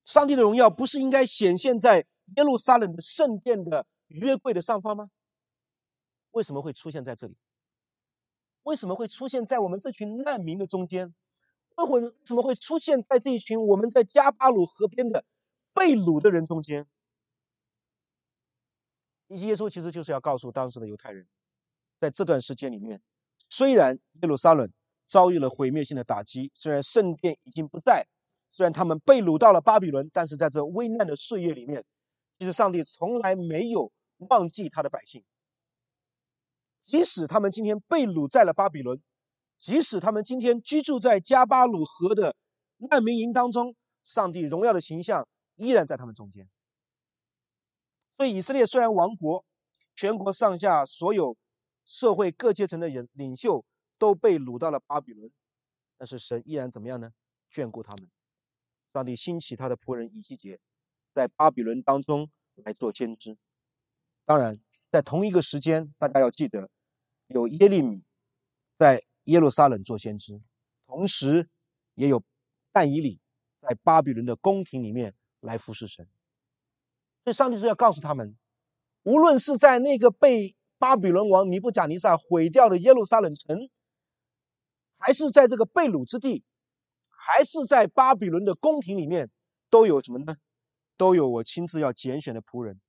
[0.05, 2.05] 上帝的荣耀不是应该显现在
[2.37, 5.09] 耶路撒冷的圣殿的约柜的上方吗？
[6.33, 7.35] 为什么会出现在这里？
[8.65, 11.15] 为什么会出现在我们这群难民的中间？
[11.85, 15.25] 为什么怎么会出现在这一群我们在加巴鲁河边的
[15.75, 16.87] 被掳的人中间？
[19.29, 21.27] 以耶稣其实就是要告诉当时的犹太人，
[21.99, 23.01] 在这段时间里面，
[23.49, 24.71] 虽然耶路撒冷
[25.07, 28.07] 遭遇了毁灭性的打击，虽然圣殿已经不在，
[28.53, 31.83] 虽然他们被掳到了巴比伦，但是在这危难的岁月里面，
[32.39, 33.91] 其实上帝从来没有
[34.29, 35.25] 忘记他的百姓。
[36.85, 39.01] 即使他们今天被掳在了巴比伦，
[39.63, 42.35] 即使他们今天居住在加巴鲁河的
[42.79, 46.51] 难民营当中，上帝荣耀的形象依然在他们中间。
[48.17, 49.45] 所以以色列虽然亡国，
[49.95, 51.37] 全国上下所有
[51.85, 53.65] 社会各阶层的人领袖
[53.99, 55.31] 都被掳到了巴比伦，
[55.97, 57.13] 但是神依然怎么样呢？
[57.53, 58.11] 眷顾他们。
[58.93, 60.59] 上帝兴起他的仆人以西结，
[61.13, 63.39] 在巴比伦当中来做先知。
[64.25, 66.69] 当然，在同一个时间，大家要记得，
[67.29, 68.03] 有耶利米
[68.75, 70.41] 在耶路撒冷做先知，
[70.87, 71.49] 同时
[71.95, 72.23] 也有
[72.73, 73.21] 但以理
[73.61, 76.07] 在巴比伦的宫廷里面来服侍神。
[77.25, 78.37] 所以，上帝是要告诉他们，
[79.03, 83.69] 无论是在那个被巴比伦王尼布甲尼撒毁掉的耶路撒冷城，
[84.99, 86.45] 还是在这个被掳之地。
[87.25, 89.31] 还是在巴比伦的宫廷里面，
[89.71, 90.37] 都有什么呢？
[90.97, 92.81] 都有我亲自要拣选的仆人，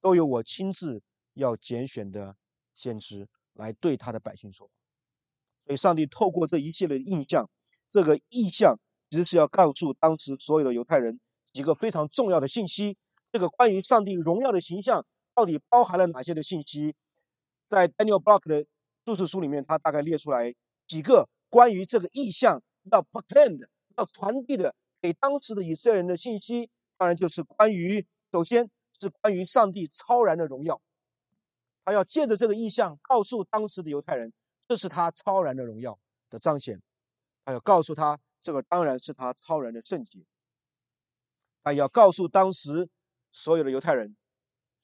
[0.00, 1.02] 都有我亲自
[1.34, 2.36] 要拣选的
[2.76, 4.70] 先知来对他的百姓说。
[5.70, 7.48] 给，上帝透过这一系列的印象，
[7.88, 8.76] 这个意象
[9.08, 11.20] 其实是要告诉当时所有的犹太人
[11.52, 12.96] 几个非常重要的信息。
[13.30, 16.96] 这个关于上帝荣耀的形象到底包含了哪些的信息？
[17.68, 18.66] 在 Daniel Block 的
[19.04, 20.52] 注释书里面，他大概列出来
[20.88, 23.68] 几个关于这个意象要 proclaim 的。
[23.96, 30.80] 要传递的给当时的以色列人的信息，当然就是关于，首先是关于上帝超然的荣耀。
[31.84, 34.32] 他要借着这个意象告诉当时的犹太人，
[34.70, 36.80] 这是他超然的荣耀的彰显。
[37.44, 40.24] 他要告诉他，这个当然是他超然的圣洁。
[41.64, 42.88] 他要告诉当时
[43.32, 44.16] 所有的犹太人，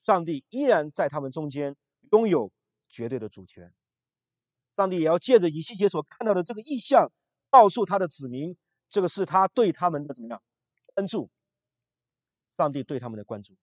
[0.03, 1.73] 上帝依然在他们中间
[2.11, 2.51] 拥有
[2.89, 3.73] 绝对的主权。
[4.75, 7.09] 上帝也要借着以西结所看到的这个意象，
[7.49, 8.57] 告诉他的子民。
[8.89, 10.43] 这个是他对他们的怎么样
[10.95, 11.31] 关注？
[12.57, 13.55] 上帝对他们的关注，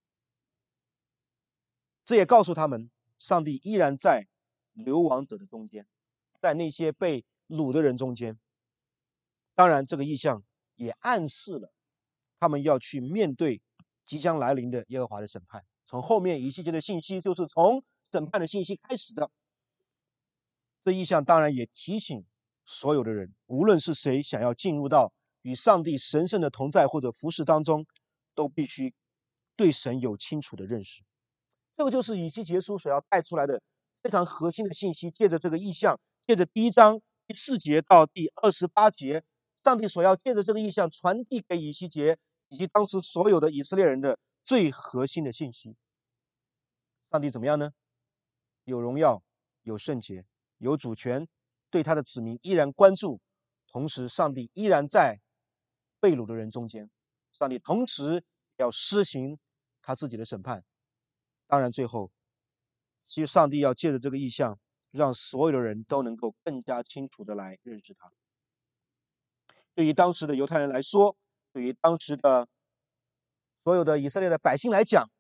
[2.06, 4.26] 这也告诉他们，上帝依然在
[4.72, 5.87] 流亡者的中间，
[6.44, 8.38] 在那些被掳的人中间。
[9.54, 11.72] 当然，这个意象也暗示了
[12.38, 13.62] 他们要去面对
[14.04, 15.64] 即将来临的耶和华的审判。
[15.87, 19.30] 从后面一系列的信息，就是从审判的信息开始的。
[20.85, 22.26] 这意象当然也提醒。
[22.66, 27.87] 所有的人，无论是谁想要进入到与上帝神圣的同在或者服饰当中，
[28.35, 28.94] 都必须
[29.54, 31.02] 对神有清楚的认识。
[31.76, 33.62] 这个就是以西结书所要带出来的
[34.00, 35.11] 非常核心的信息。
[35.11, 39.22] 借着这个意象，借着第一章第四节到第二十八节，
[39.62, 42.16] 上帝所要借着这个意象传递给以西结
[42.48, 45.76] 以及当时所有的以色列人的最核心的信息。
[47.10, 47.72] 上帝怎么样呢？
[48.64, 49.22] 有荣耀，
[49.64, 50.24] 有圣洁，
[50.56, 51.28] 有主权。
[51.68, 53.20] 对他的子民依然关注，
[53.66, 55.20] 同时上帝依然在
[55.98, 56.88] 被掳的人中间，
[57.32, 58.24] 上帝同时
[58.56, 59.38] 要施行
[59.82, 60.64] 他自己的审判。
[61.48, 62.12] 当然，最后，
[63.08, 64.56] 其实上帝要借着这个意象，
[64.96, 68.12] 让所有的人都能够更加清楚的来认识他。
[69.74, 71.16] 对于当时的犹太人来说，
[71.52, 72.48] 对于当时的
[73.61, 75.11] 所有的以色列的百姓来讲，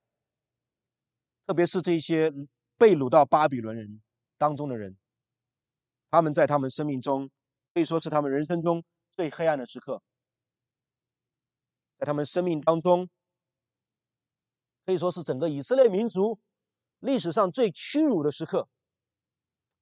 [1.44, 2.30] 特别是这些
[2.78, 4.00] 被掳到巴比伦人
[4.38, 4.96] 当中的人。
[6.08, 7.28] 他们在他们生命中
[7.74, 10.00] 可以说是他们人生中最黑暗的时刻，
[11.98, 13.10] 在他们生命当中
[14.86, 16.38] 可以说是整个以色列民族
[17.00, 18.68] 历史上最屈辱的时刻。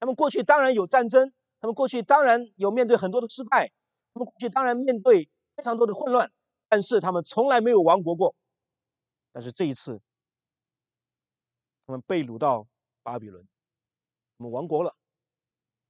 [0.03, 3.71] 他们过去当然有战争，他们过去当然有面对很多的失败，
[4.13, 6.29] 他们过去当然面对非常多的混乱，
[6.67, 8.35] 但是他们从来没有亡国过。
[9.31, 10.01] 但是这一次，
[11.85, 12.67] 他们被掳到
[13.01, 13.47] 巴比伦，
[14.35, 14.93] 我们亡国了。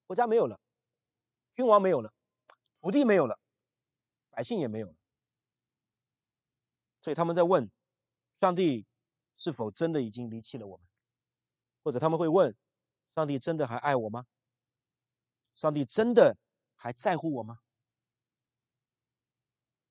[0.06, 0.60] 国家没有了，
[1.56, 2.14] 君王没有了，
[2.80, 3.40] 土地没有了，
[4.30, 4.96] 百姓也没有了，
[7.02, 7.68] 所以他们在问：
[8.40, 8.86] 上帝
[9.38, 10.86] 是否真的已经离弃了我们？
[11.82, 12.56] 或者他们会问：
[13.16, 14.26] 上帝真的还爱我吗？
[15.56, 16.38] 上帝真的
[16.76, 17.60] 还在乎我吗？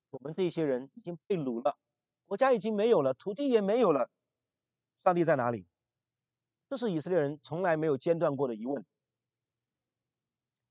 [0.09, 1.77] 我们这些人已经被掳了，
[2.25, 4.09] 国家已经没有了，土地也没有了，
[5.03, 5.65] 上帝在哪里？
[6.69, 8.85] 这是以色列人从来没有间断过的疑问。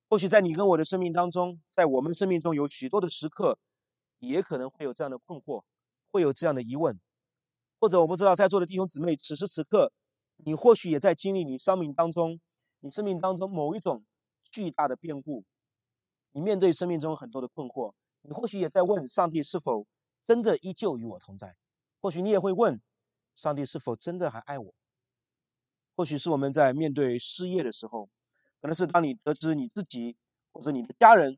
[0.09, 3.59] 或许在你跟我的生命当中，在我们生命中有许多的时刻，
[4.19, 5.65] 也可能会有这样的困惑，
[6.11, 7.01] 会有这样的疑问，
[7.81, 9.91] 或者我不知道在座的弟兄姊妹，此时此刻，
[10.45, 12.41] 你或许也在经历你生命当中，
[12.81, 14.05] 你生命当中某一种
[14.51, 15.45] 巨大的变故，
[16.33, 19.87] 你面对生命中很多的困惑，你或许也在问上帝是否
[20.27, 21.55] 真的依旧与我同在，
[22.01, 22.81] 或许你也会问
[23.37, 24.75] 上帝是否真的还爱我，
[25.97, 28.09] 或许是我们在面对失业的时候。
[28.61, 30.17] 可能是当你得知你自己
[30.53, 31.37] 或者你的家人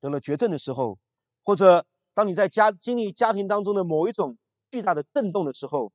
[0.00, 0.98] 得了绝症的时候，
[1.42, 1.84] 或者
[2.14, 4.38] 当你在家经历家庭当中的某一种
[4.70, 5.92] 巨大的震动的时候，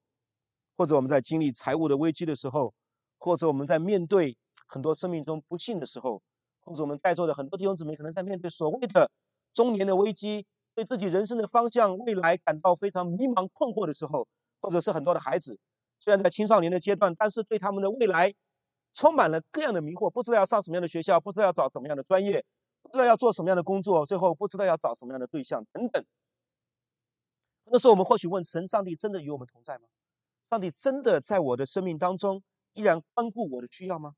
[0.78, 2.72] 或者我们在经历财务的危机的时候，
[3.18, 4.38] 或者我们在面对
[4.68, 6.22] 很多生命中不幸的时候，
[6.60, 9.10] 或者我们在座的很多弟兄姊妹可能在面对所谓的
[9.54, 14.28] 中年的危机，对自己人生的方向、未来感到非常迷茫困惑的时候，
[14.62, 15.58] 或者是很多的孩子
[16.00, 18.32] 虽然在青少年的阶段，但是对他们的未来
[18.94, 22.46] 充满了各样的迷惑，不知道要上什么样的学校，不知道要找怎么样的专业，
[22.84, 26.06] 不知道要做什么样的工作，最后不知道要找什么样的对象等等。
[27.66, 29.88] 那时候我们或许问神：上帝真的与我们同在吗？
[30.49, 32.41] 上帝真的在我的生命当中
[32.73, 34.15] 依然关顾我的需要吗？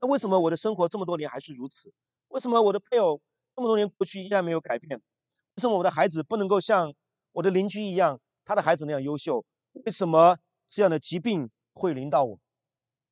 [0.00, 1.92] 那为什么我的生活这么多年还是如此？
[2.28, 3.20] 为什么我的配偶
[3.54, 4.98] 这么多年过去依然没有改变？
[4.98, 6.92] 为什么我的孩子不能够像
[7.32, 9.44] 我的邻居一样，他的孩子那样优秀？
[9.72, 12.40] 为什么这样的疾病会临到我？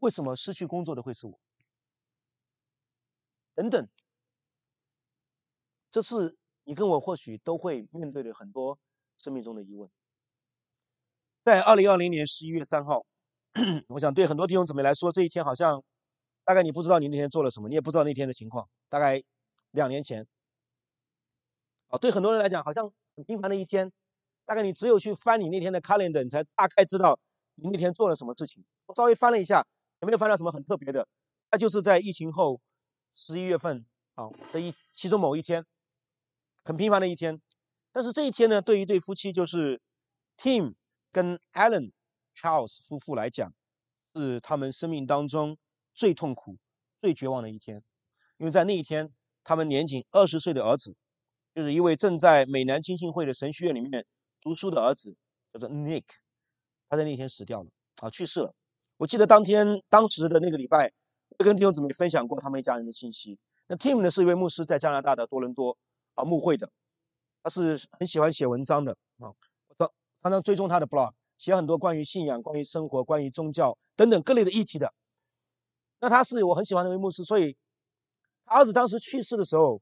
[0.00, 1.40] 为什么失去工作的会是我？
[3.54, 3.88] 等等，
[5.90, 8.78] 这是你跟我或许都会面对的很多
[9.18, 9.90] 生命中的疑问。
[11.42, 13.04] 在二零二零年十一月三号，
[13.88, 15.82] 我想对很多弟兄姊妹来说，这一天好像
[16.44, 18.68] 大概你不知道你那天做了什么，你也不知道那天的情况。
[18.90, 19.22] 大概
[19.70, 20.26] 两年前，
[21.88, 23.90] 啊，对很多人来讲好像很平凡的一天。
[24.44, 27.18] 大概你只有去翻你那天的 calendar，你才大概知道
[27.54, 28.64] 你那天做了什么事情。
[28.86, 29.64] 我稍微翻了一下，
[30.00, 31.06] 有没有翻到什么很特别的？
[31.52, 32.60] 那就是在疫情后
[33.14, 35.64] 十一月份啊的一其中某一天，
[36.64, 37.40] 很平凡的一天。
[37.92, 39.80] 但是这一天呢，对于一对夫妻，就是
[40.36, 40.74] Tim。
[41.12, 41.92] 跟 Alan
[42.36, 43.52] Charles 夫妇来讲，
[44.14, 45.56] 是他们生命当中
[45.94, 46.56] 最痛苦、
[47.00, 47.82] 最绝望的一天，
[48.38, 49.12] 因为在那一天，
[49.44, 50.96] 他们年仅二十岁的儿子，
[51.54, 54.06] 就是一位正在美南浸信会的神学院里面
[54.40, 55.16] 读书的儿子，
[55.52, 56.04] 叫做 Nick，
[56.88, 57.70] 他在那天死掉了，
[58.00, 58.54] 啊，去世了。
[58.96, 60.92] 我记得当天当时的那个礼拜，
[61.38, 63.38] 我跟弟兄姊妹分享过他们一家人的信息。
[63.66, 65.76] 那 Tim 呢是一位牧师，在加拿大的多伦多
[66.14, 66.70] 啊牧会的，
[67.42, 69.32] 他是很喜欢写文章的啊。
[70.20, 74.92] 常常追踪他的 blog，写很多关于信仰、关于生活、关于宗教等等各类的议题的。
[75.98, 77.56] 那他是我很喜欢的一位牧师，所以
[78.44, 79.80] 他儿子当时去世的时候，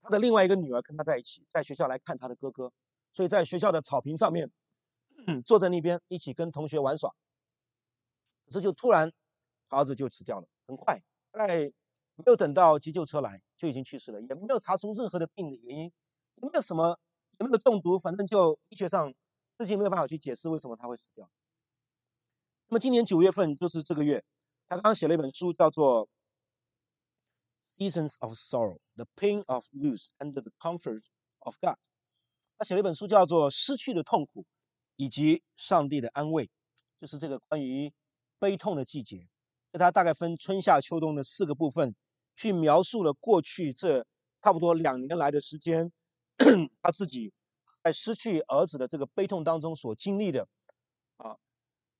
[0.00, 2.72] 他的另外一个女儿跟他在一起，在学校来看他的哥哥，
[3.12, 4.48] 所以在学校的草坪上面
[5.44, 7.10] 坐在那边一起跟同学玩耍。
[8.44, 9.12] 可是就突然，
[9.70, 11.00] 儿子就死掉了，很快，
[11.32, 11.58] 大概
[12.14, 15.84] 没有等到急救车来，就已经去世了，也没有查出任何的病的原因，
[16.36, 16.96] 也没有什么，
[17.38, 19.12] 有没有中毒，反正就医学上。
[19.62, 21.30] 自己没有办法去解释为什么他会死掉。
[22.66, 24.24] 那么今年九月份就是这个月，
[24.68, 26.08] 他刚刚写了一本书，叫做
[27.68, 31.04] 《Seasons of Sorrow: The Pain of Loss and the Comfort
[31.38, 31.74] of God》。
[32.58, 34.44] 他写了一本书，叫做《失去的痛苦
[34.96, 36.46] 以及上帝的安慰》，
[37.00, 37.92] 就是这个关于
[38.40, 39.28] 悲痛的季节。
[39.70, 41.94] 那他大概分春夏秋冬的四个部分，
[42.34, 44.04] 去描述了过去这
[44.38, 45.92] 差不多两年来的时间，
[46.82, 47.32] 他自己。
[47.82, 50.46] 在失去儿子的这个悲痛当中所经历的，
[51.16, 51.36] 啊，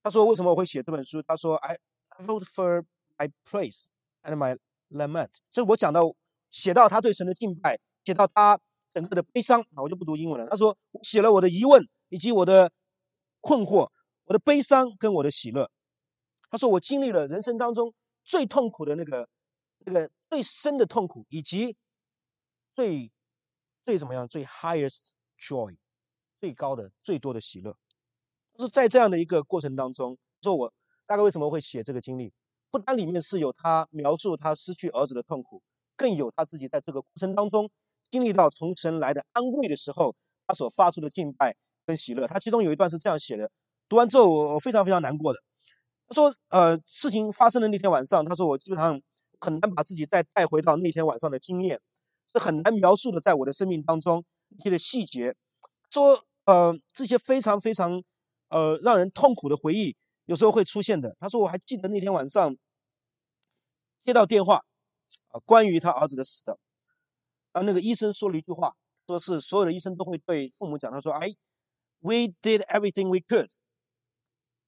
[0.03, 1.21] 他说为什么我会写这本书？
[1.23, 1.77] 他说，I
[2.18, 2.85] wrote for
[3.16, 3.87] my praise
[4.23, 4.57] and my
[4.90, 5.31] lament。
[5.51, 6.14] 所以我讲到
[6.51, 10.47] 写到他对神的敬拜，写到他整个的悲伤啊，我就不读英文了。
[10.49, 12.71] 他说，我写了我的疑问以及我的
[13.40, 13.90] 困惑，
[14.25, 15.71] 我的悲伤跟我的喜乐。
[16.49, 17.92] 他说，我经历了人生当中
[18.23, 19.29] 最痛苦的那个、
[19.81, 21.77] 那个最深的痛苦，以及
[22.73, 23.11] 最
[23.85, 25.11] 最怎么样最 highest。
[25.42, 25.76] Joy
[26.40, 27.76] 最高的、最多的喜乐，
[28.57, 30.72] 就是在这样的一个过程当中，说我
[31.05, 32.33] 大概为什么会写这个经历？
[32.70, 35.61] 不单里面是有他描述他失去儿子的痛苦，
[35.96, 37.68] 更有他自己在这个过程当中
[38.11, 40.14] 经历到从神来的安慰的时候，
[40.46, 42.26] 他所发出的敬拜跟喜乐。
[42.26, 43.50] 他其中有一段是这样写的，
[43.88, 45.40] 读完之后我我非常非常难过的。
[46.09, 49.00] 他说：“呃，事情发生的那天晚上，他说我基本上
[49.40, 51.81] 很难把自己再带回到那天晚上的经验，
[52.33, 54.24] 是很难描述的，在我的生命当中。”
[54.57, 55.35] 一些的细节，
[55.91, 58.03] 说呃这些非常非常
[58.49, 61.17] 呃让人痛苦的回忆，有时候会出现的。
[61.19, 62.57] 他说我还记得那天晚上
[64.01, 64.57] 接到电话
[65.29, 66.59] 啊，关于他儿子的死的，
[67.53, 68.75] 啊那个医生说了一句话，
[69.07, 71.29] 说是所有的医生都会对父母讲，他说哎
[72.01, 73.49] ，We did everything we could。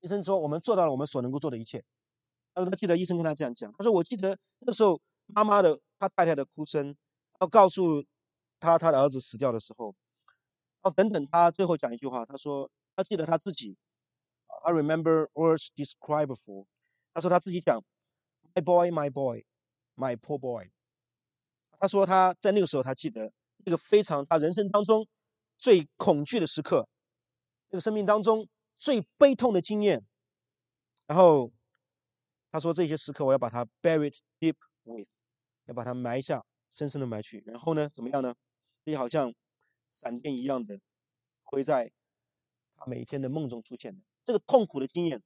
[0.00, 1.84] 医生说我们做到了我们所能够做的一切。
[2.54, 6.96] 他说他记得医生跟他这样讲，他说我记得那时候妈妈的他太太的哭声，
[7.40, 8.04] 要告诉。
[8.64, 9.94] 他他的儿子死掉的时候，
[10.80, 13.76] 哦，等等，他最后讲一句话，他说他记得他自己
[14.64, 16.64] ，I remember words described for，
[17.12, 17.84] 他说他自己讲
[18.54, 19.44] ，My boy, my boy,
[19.96, 20.70] my poor boy。
[21.78, 23.30] 他说他在那个时候，他记得
[23.66, 25.06] 那个非常他人生当中
[25.58, 26.88] 最恐惧的时刻，
[27.68, 28.48] 那个生命当中
[28.78, 30.02] 最悲痛的经验。
[31.06, 31.52] 然后
[32.50, 35.08] 他说这些时刻我要把它 buried deep with，
[35.66, 37.42] 要把它埋下，深深的埋去。
[37.46, 38.34] 然后呢，怎么样呢？
[38.84, 39.34] 就好像
[39.90, 40.78] 闪电一样的
[41.42, 41.92] 会在
[42.76, 45.22] 他每天的梦中出现的这个痛苦的经验。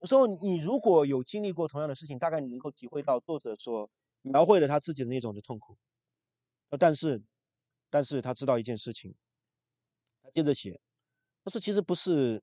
[0.00, 3.90] 有时候你如果有经历过同样的事情，大概你能够体会到作者所
[4.22, 5.76] 描绘的他自己的那种的痛苦。
[6.78, 7.22] 但是，
[7.90, 9.14] 但是他知道一件事情，
[10.22, 10.80] 他接着写，
[11.42, 12.42] 他说其实不是，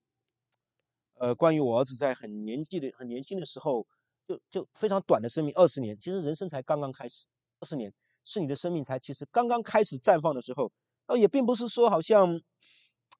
[1.13, 3.85] 呃，关于我儿子在很年纪的、很年轻的时候，
[4.27, 7.27] 就就非常短的生命，二十年，其实人生才刚刚开始，
[7.59, 7.93] 二十年
[8.25, 10.71] 是你的生命才其实刚刚开始绽放的时候，
[11.05, 12.41] 呃，也并不是说好像，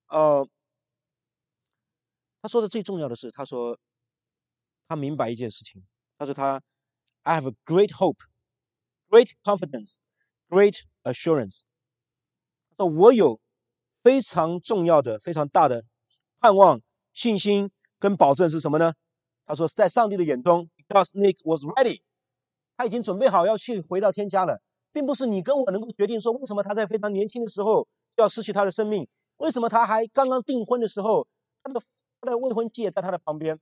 [0.08, 0.46] 呃，
[2.42, 3.80] 他说的最重要的是，他说
[4.88, 5.82] 他明白一件事情，
[6.18, 6.62] 他说他
[7.24, 8.18] ，I have a great hope,
[9.08, 10.00] great confidence,
[10.50, 11.62] great assurance，
[12.76, 13.40] 说我有
[13.94, 15.86] 非常重要的、非常大的
[16.40, 16.82] 盼望。
[17.14, 18.94] 信心跟保证是什么呢？
[19.46, 22.02] 他说，在上帝的眼中，because Nick was ready，
[22.76, 24.62] 他已经准备好要去回到天家了，
[24.96, 27.86] 并不是你跟我能够决定说，为什么他在非常年轻的时候
[28.16, 29.06] 就要失去他的生命？
[29.40, 31.28] 为什么他还刚刚订婚的时候，
[31.62, 31.82] 他的
[32.22, 33.60] 他的未婚妻也在他的旁边？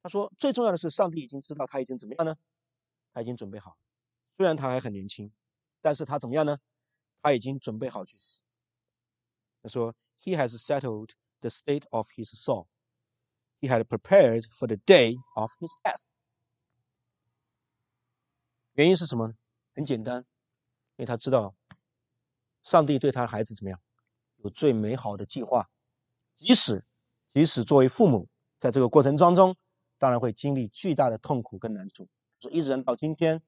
[0.00, 2.36] 他说，最重要的是，上帝已经知道他已经怎么样呢？
[3.12, 3.76] 他已经准备好，
[4.36, 5.32] 虽然他还很年轻，
[5.80, 6.58] 但是他怎么样呢？
[7.20, 8.42] 他已经准备好去死。
[9.60, 9.92] 他说
[10.22, 11.10] ，He has settled。
[11.40, 12.66] the state of his soul.
[13.60, 16.02] He had prepared for the day of his death.
[18.72, 19.34] 原因是什么呢？
[19.78, 20.16] 很简单，
[20.96, 21.54] 因为他知道
[22.64, 23.80] 上帝对他的孩子怎么样，
[24.38, 25.68] 有最美好的计划。
[26.36, 26.84] 即使
[27.32, 29.54] 即使作为父母，在这个过程当中，
[29.96, 32.08] 当然会经历巨大的痛苦跟难处。
[32.40, 33.40] 所以一直到今天，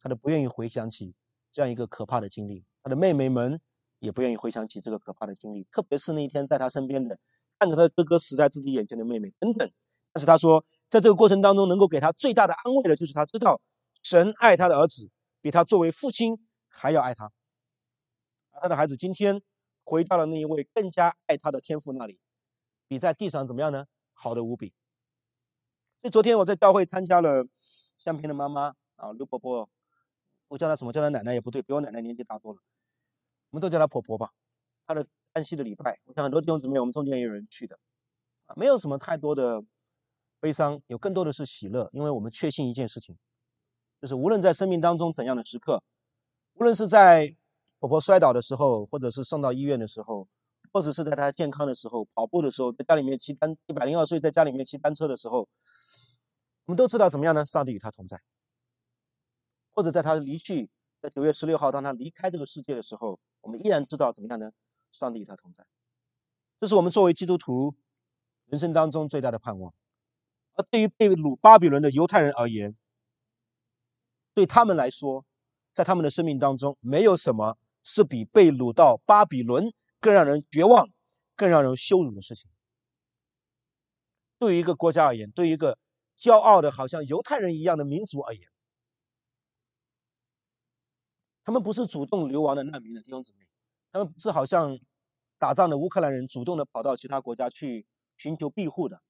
[0.00, 1.14] 他都不愿意回想起
[1.52, 2.64] 这样一个可怕的经历。
[2.82, 3.60] 他的妹妹们
[4.00, 7.16] 也不愿意回想起这个可怕的经历，特别是那一天在他身边的，
[7.60, 9.70] 看着他的哥哥死在自己眼前的妹妹等等。
[10.12, 13.60] 但是他说，在这个过程当中，能够给他最大的安慰的，就是他知道
[14.02, 15.08] 神爱他的儿子，
[15.42, 16.38] 比他作为父亲
[16.68, 17.30] 还要爱他。
[18.52, 19.42] 他的孩子今天
[19.84, 22.18] 回到了那一位更加爱他的天父那里，
[22.88, 23.86] 比在地上怎么样呢？
[24.14, 24.72] 好的无比。
[26.00, 27.46] 所以昨天我在教会参加了
[27.98, 29.68] 相片的妈妈啊，刘伯伯，
[30.48, 30.92] 我叫她什么？
[30.92, 32.60] 叫她奶奶也不对，比我奶奶年纪大多了。
[33.50, 34.32] 我们都叫她婆婆吧。
[34.86, 37.78] 她的安息的礼拜，我想很多弟兄姊妹，我们中间也有人去的，
[38.46, 39.64] 啊，没有什么太多的
[40.40, 43.16] 悲伤，有更多的是喜乐，因为我们确信一件事情，
[44.02, 45.80] 就是无论在生命当中怎样的时刻，
[46.54, 47.36] 无论是在
[47.78, 50.26] 婆婆摔倒的时候，或者是送到医院的时候，
[50.72, 55.48] 或者是在她健康的时候，跑步的时候，在家里面骑单一百零二岁在家里面骑单车的时候，
[56.64, 57.46] 我们都知道怎么样呢？
[57.46, 58.20] 上帝与她同在，
[59.72, 60.68] 或者在她离去。
[61.00, 64.52] 在九月十六号，当他离开这个世界的时候，我们依然知道怎么样呢？
[64.92, 65.66] 上帝与他同在，
[66.60, 67.74] 这是我们作为基督徒
[68.46, 69.74] 人生当中最大的盼望。
[70.54, 72.76] 而对于被掳巴比伦的犹太人而言，
[74.34, 75.24] 对他们来说，
[75.72, 80.88] 在他们的生命当中，没有什么是比被掳到巴比伦更让人绝望、
[81.36, 82.50] 更让人羞辱的事情。
[84.38, 85.78] 对于一个国家而言，对于一个
[86.18, 88.48] 骄傲的好像犹太人一样的民族而言，
[91.44, 93.46] 他们不是主动流亡的难民的弟兄姊妹，
[93.92, 94.78] 他们是好像
[95.38, 99.02] 打仗的乌克兰人主动的跑到其他国家去寻求庇护的，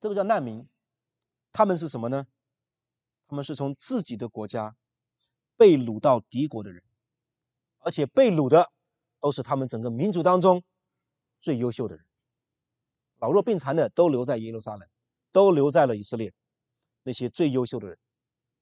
[0.00, 0.68] 这个叫难民。
[1.52, 2.26] 他们是什么呢？
[3.26, 4.76] 他们是从自己的国家
[5.56, 6.82] 被掳到敌国的人，
[7.78, 8.70] 而且被掳的
[9.20, 10.62] 都是他们整个民族当中
[11.38, 12.04] 最优秀的人，
[13.18, 14.88] 老弱病残的都留在耶路撒冷，
[15.32, 16.32] 都留在了以色列，
[17.02, 17.98] 那些最优秀的人。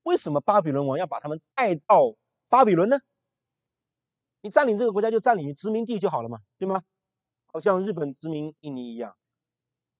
[0.05, 2.17] 为什么巴比伦王要把他们带到
[2.49, 2.99] 巴比伦呢？
[4.41, 6.83] 你占领这个国家就占领殖民地就好了嘛，对吗？
[7.47, 9.17] 好像日本殖民印尼一样，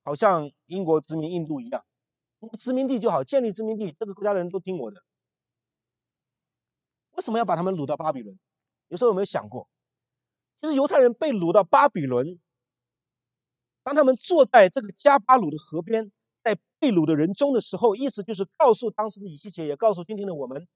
[0.03, 1.85] 好像英国殖民印度一样，
[2.59, 5.03] 殖民地就好，建立殖民地，这个国家的人都听我的。
[7.13, 8.39] 为什么要把他们掳到巴比伦？
[8.89, 9.69] 有时候有没有想过，
[10.61, 12.39] 其实犹太人被掳到巴比伦，
[13.83, 16.11] 当他们坐在这个加巴鲁的河边。
[16.35, 20.67] 在被掳的人中的时候，意思就是告诉当时的以西结，也告诉今天的我们：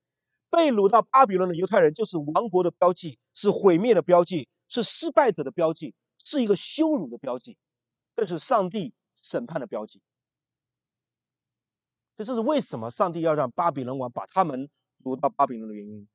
[0.49, 5.93] 被掳到巴比伦的犹太人就是亡国的标记，是毁灭的标记，是失败者的标记，
[6.25, 7.59] 是一个羞辱的标记，
[8.15, 10.01] 更是上帝审判的标记。
[12.17, 14.69] 这这是为什么上帝要让巴比伦王把他们
[15.03, 16.09] 掳到巴比伦的原因。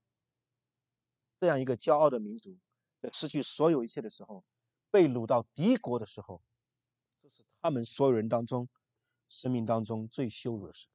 [1.39, 2.57] 这样一个骄傲的民族，
[3.01, 4.43] 在失去所有一切的时候，
[4.91, 6.41] 被掳到敌国的时候，
[7.21, 8.67] 这是他们所有人当中。
[9.33, 10.91] 生命当中最羞辱的时刻，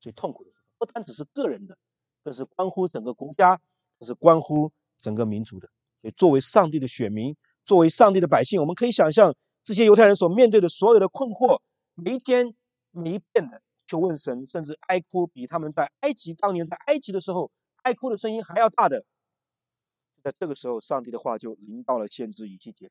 [0.00, 1.76] 最痛苦的时刻，不单只是个人的，
[2.22, 3.60] 更是关乎整个国家，
[3.98, 5.68] 这是关乎整个民族的。
[5.98, 11.60] 所以，作为上帝的选民，作为上帝的百姓，我们可以想象这些犹太人所面对的所有的困惑，
[11.92, 12.54] 每一天
[12.92, 17.50] 每一遍的求问神，甚至哀哭，比他们在埃及当年在埃及的时候
[17.82, 19.04] 哀哭的声音还要大的。
[20.22, 22.90] 在这个时候，上帝的话就临到了先知以西结，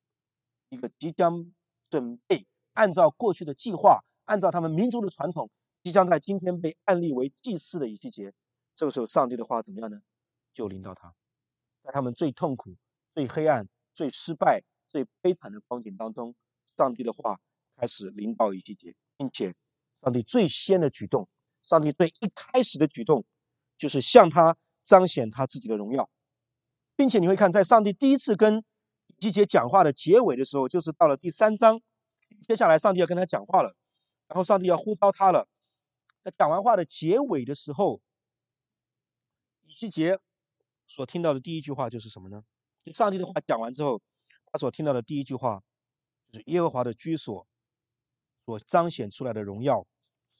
[0.69, 1.51] 一个即将
[1.89, 4.03] 准备按照过去的计划。
[4.25, 5.49] 按照他们民族的传统，
[5.83, 8.33] 即将在今天被案例为祭祀的一季节，
[8.73, 10.01] 这个时候，上帝的话怎么样呢？
[10.53, 11.13] 就临到他，
[11.83, 12.77] 在他们最痛苦、
[13.13, 16.33] 最黑暗、最失败、最悲惨的光景当中，
[16.77, 17.37] 上帝的话
[17.75, 19.53] 开始临到以西结，并且
[20.03, 21.29] 上帝最先的举动，
[21.61, 23.25] 上帝最一开始的举动，
[23.77, 26.09] 就是向他彰显他自己的荣耀，
[26.95, 31.81] 并且你会看，在上帝第一次跟以西结讲话的结尾的时候，就是到了第三章，
[32.47, 33.75] 接下来上帝要跟他讲话了，
[34.27, 35.47] 然后上帝要呼召他了。
[36.23, 38.01] 那讲完话的结尾的时候，
[39.61, 40.19] 以西结
[40.85, 42.43] 所听到的第一句话就是什么呢？
[42.83, 44.01] 就上帝的话讲完之后。
[44.51, 45.63] 他所听到的第一句话，
[46.31, 47.47] 就是耶和华的居所
[48.45, 49.87] 所彰显出来的荣耀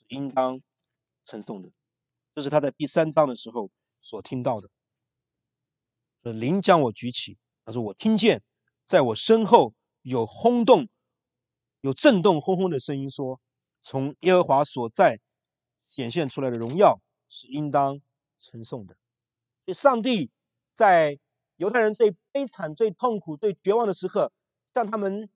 [0.08, 0.62] 应当
[1.24, 1.72] 称颂的。
[2.34, 3.70] 这是他在第三章的时候
[4.02, 4.70] 所听到的。
[6.32, 8.42] 灵将我举起，他说我听见
[8.86, 10.88] 在我身后有轰动、
[11.82, 13.40] 有震动轰轰的声音，说
[13.82, 15.20] 从耶和华所在
[15.90, 18.02] 显现出来的荣耀是应当
[18.38, 18.96] 称颂的。
[19.66, 20.32] 所以上帝
[20.74, 21.20] 在。
[21.58, 24.34] 犹太人最悲惨、最痛苦、最绝望的时刻，
[24.74, 25.30] 向他们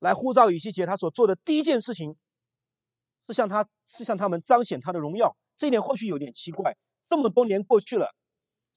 [0.00, 2.16] 来呼召以西结，他所做的第一件事情，
[3.26, 5.36] 是向他是向他们彰显他的荣耀。
[5.56, 8.14] 这一点或许有点奇怪，这么多年过去了，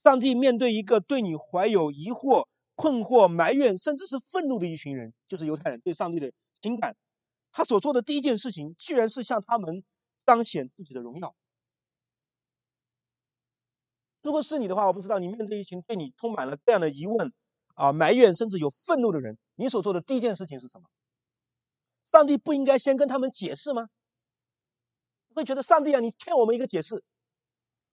[0.04, 6.32] 上帝面对一个对你怀有疑惑、困惑、埋怨，甚至是愤怒的一群人，就是犹太人对上帝的
[6.62, 6.96] 情感，
[7.52, 9.84] 他所做的第一件事情，居然是向他们
[10.26, 11.36] 彰显自己的荣耀。
[14.22, 17.34] 如果是你的话，我不知道你面对一群对你充满了这样的疑问、
[17.76, 20.86] 啊埋怨，甚至有愤怒的人，你所做的第一件事情是什么？
[22.06, 23.88] 上帝不应该先跟他们解释吗？
[25.36, 27.04] 会觉得上帝啊，你欠我们一个解释，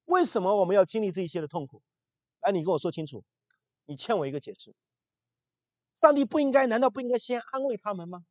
[0.05, 1.83] 为什么我们要经历这一些的痛苦？
[2.41, 3.25] 来，你跟我说清楚，
[3.85, 4.73] 你欠我一个解释。
[5.99, 8.25] 上帝不应该，难道不应该先安慰他们吗？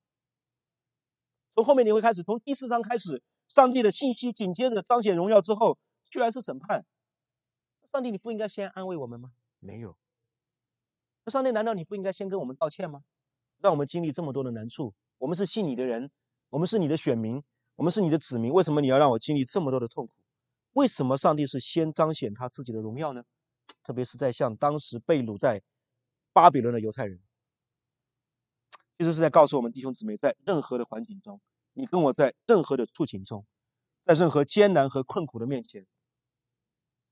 [1.54, 5.78] 从后面你会开始，从第四章开始，上帝的信息紧接着彰显荣耀之后，
[6.10, 6.86] 居然是审判。
[7.92, 9.34] 上帝，你不应该先安慰我们吗？
[9.60, 9.98] 没有。
[11.28, 13.04] 上帝，难道你不应该先跟我们道歉吗？
[13.58, 16.10] 让我们经历这么多的难处，我们是信你的人，
[16.50, 17.44] 我们是你的选民，
[17.82, 20.14] 我们是你的子民，为什么你要让我经历这么多的痛苦？
[20.74, 23.24] 为什么上帝是先彰显他自己的荣耀呢？
[23.84, 25.64] 特别是在向当时被掳在
[26.32, 27.20] 巴比伦的犹太人，
[29.00, 31.42] 其实是在告诉我们弟兄姊妹，在任何的环境中，
[31.74, 33.48] 你跟我在任何的处境中，
[34.06, 35.88] 在任何艰难和困苦的面前。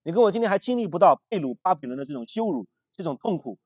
[0.04, 3.58] 你跟我今天还经历不到被掳巴比伦的这种羞辱、这种痛苦，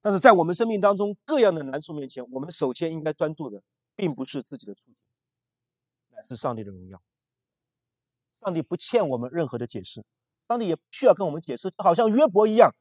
[0.00, 3.60] 但是在我们生命当中各样的难处面前，我们首先应该专注的，
[3.96, 4.94] 并不是自己的处境，
[6.26, 7.00] 是上帝的荣耀。
[8.38, 10.04] 上帝不欠我们任何的解释，
[10.48, 12.74] 上帝也不需要跟我们解释，就好像约伯一样。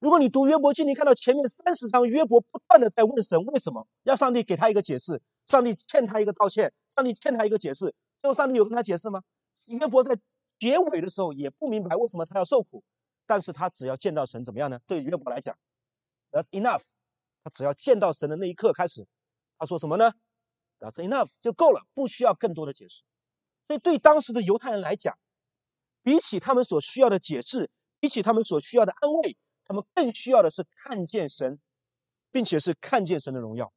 [0.00, 7.94] 如果你读约伯记，你看到前面三十章，约伯不断的在问神为什么，要上帝给他一个解释，上帝欠他一个道歉，上帝欠他一个解释。
[8.18, 9.22] 最后上帝有跟他解释吗？
[9.78, 10.18] 约伯在。
[10.60, 12.82] 结尾的时候也不明白为什么他要受苦，
[13.26, 14.76] 但是他只要见到神怎么样呢？
[14.88, 15.56] 对约伯来讲
[16.32, 16.82] ，That's enough。
[17.44, 19.06] 他只要见到神的那一刻开始，
[19.56, 20.10] 他说什么呢
[20.78, 23.02] ？That's enough 就够了，不需要更多的解释。
[23.66, 25.18] 所以对当时的犹太人来讲，
[26.02, 27.70] 比起他们所需要的解释，
[28.00, 31.60] 比起他们所需要的安慰，他们更需要的是看见神，
[32.30, 33.72] 并且是看见神的荣耀。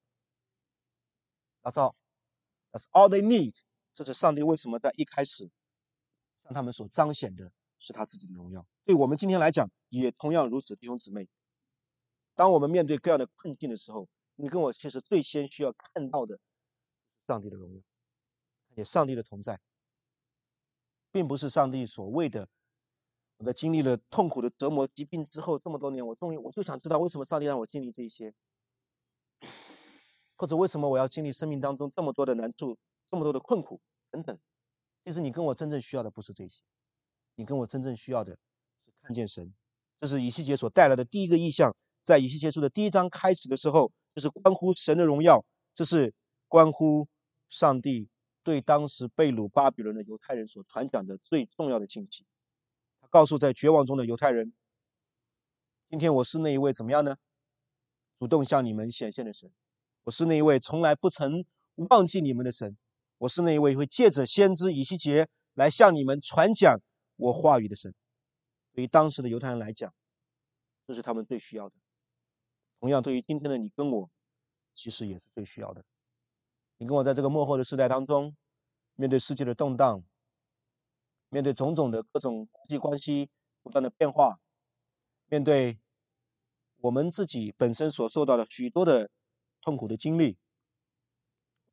[1.63, 1.95] That's all.
[2.71, 3.55] That's all they need。
[3.93, 5.49] 这是上帝为什么在一开始。
[6.53, 7.49] 他们所彰显的
[7.79, 11.29] 是他自己的荣耀，对我们今天来讲也同样如此，弟兄姊妹。
[12.35, 16.37] 当我们面对各样的困境的时候，你跟我其实最先需要看到的，
[17.31, 17.81] 上帝的荣耀，
[18.75, 19.57] 也上帝的同在，
[21.13, 22.49] 并不是上帝所谓的。
[23.37, 28.33] 我在经历了痛苦的折磨、疾病之后，这么多年，我终于我就想知道，为什么上帝让我经历这些，
[30.35, 32.77] 或者为什么我要经历生命当中这么多的难处、
[33.07, 33.79] 这么多的困苦
[34.09, 34.37] 等等。
[35.05, 36.61] 其实你跟我真正需要的不是这些，
[37.35, 38.37] 你跟我真正需要的
[38.83, 39.53] 是看见神。
[40.01, 46.13] 这是以西结所带来的第一个意象，在以西结书的第一章开始的时候，这是关乎神的荣耀，这是
[46.47, 47.07] 关乎
[47.51, 48.07] 上帝
[48.43, 52.25] 对当时被掳巴比伦的犹太人所传讲的最重要的信息。
[53.01, 54.53] 他告诉在绝望中的犹太人：
[55.89, 57.17] 今天我是那一位怎么样呢？
[58.15, 59.51] 主动向你们显现的神，
[60.03, 61.43] 我是那一位从来不曾
[61.89, 62.77] 忘记你们的神。
[63.17, 66.79] 我是那一位会借着先知以西结来向你们传讲
[67.17, 67.93] 我话语的神。
[68.71, 69.93] 对于当时的犹太人来讲，
[70.87, 71.75] 这是他们最需要的。
[72.79, 74.09] 同样，对于今天的你跟我，
[74.73, 75.83] 其实也是最需要的。
[76.81, 78.35] 你跟我在这个幕后的时代当中，
[78.95, 80.03] 面对世界的动荡，
[81.29, 83.29] 面对种种的各种国际关系
[83.61, 84.39] 不断的变化，
[85.27, 85.79] 面对
[86.77, 89.11] 我们自己本身所受到的许多的
[89.61, 90.39] 痛苦的经历。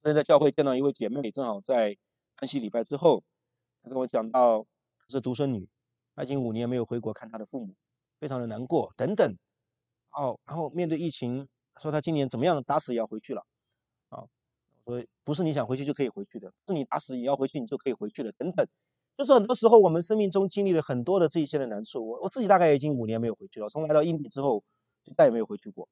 [0.03, 1.97] 昨天在教会见到一位姐妹，正好在
[2.37, 3.25] 安息礼拜之后，
[3.83, 4.67] 她跟我讲到
[4.99, 5.67] 她是独生女，
[6.15, 7.75] 她已经五年没有回国看她的父母，
[8.21, 9.39] 非常的难过等等。
[10.11, 11.49] 哦，然后面对疫情，
[11.81, 13.47] 说她今年怎么样，打死也要回去了。
[14.11, 14.29] 啊，
[15.01, 18.65] 以不是你想回去就可以回去的，是你打死也要回去，你就可以回去的，等等。
[19.17, 24.63] 就是很多时候我们生命中经历了很多的这一些的难处，我我自己大概已经五年没有回去了，从来到印尼之后
[25.03, 25.89] 就再也没有回去过。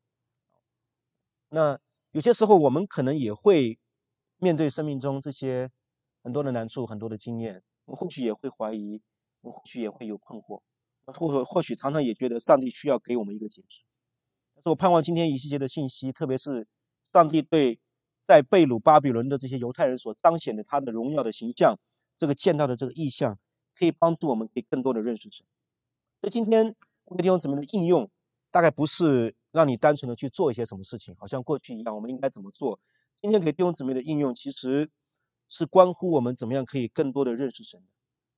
[1.49, 1.77] 那
[2.13, 3.79] 有些时候我们可能也会
[4.39, 5.69] 面对生命中这些
[6.23, 9.03] 很多的难处、很多的经验，我或许也会怀疑，
[9.41, 10.63] 我或许也会有困惑，
[11.07, 13.83] 或者或许常常也觉得上帝需要给我们一个解释。
[14.55, 16.67] 但是我盼望今天一系列的信息，特别是
[17.13, 17.81] 上帝对
[18.27, 21.79] 在贝鲁巴比伦的这些犹太人所彰显的他的荣耀的形象。
[22.17, 23.39] 这个见到的这个意象，
[23.73, 25.47] 可以帮助我们可以更多的认识神。
[26.21, 26.75] 所以今天
[27.05, 28.11] 我们弟兄姊妹的应用，
[28.51, 32.81] 大概不是让你单纯的去做一些什么事情，好像过去一样，我们应该怎么做？
[33.23, 34.91] 今天给弟兄姊妹的应用，其实
[35.49, 37.81] 是关乎我们怎么样可以更多的认识神。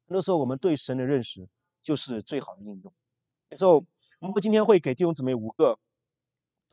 [0.07, 1.49] 很多时候，我们对神的认识
[1.83, 2.93] 就是最好的应用。
[3.57, 3.87] 所以，
[4.19, 5.79] 我们今天会给弟兄姊妹五个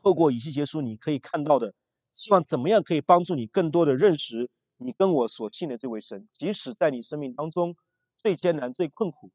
[0.02, 1.72] 透过以西结书你可以看到的，
[2.16, 4.50] 希望怎么样可以帮助你更多的认识。
[4.78, 7.74] 你跟我所信的这位神，即使在你生命当中
[8.18, 9.30] 最艰难、最困苦，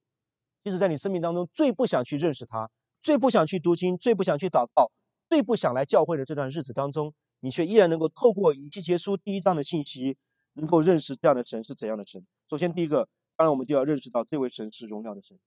[0.63, 2.69] 即使在你生命当中最不想去认识他、
[3.01, 4.91] 最不想去读经、最不想去祷告、
[5.29, 10.15] 最不想来教会的这段日子当中，你却依然能够透过以西结书第一章的信息，
[10.53, 12.23] 能够认识这样的神是怎样的神。
[12.47, 15.39] 首先，第一个，当然我们就要认识到这位神是荣耀的神。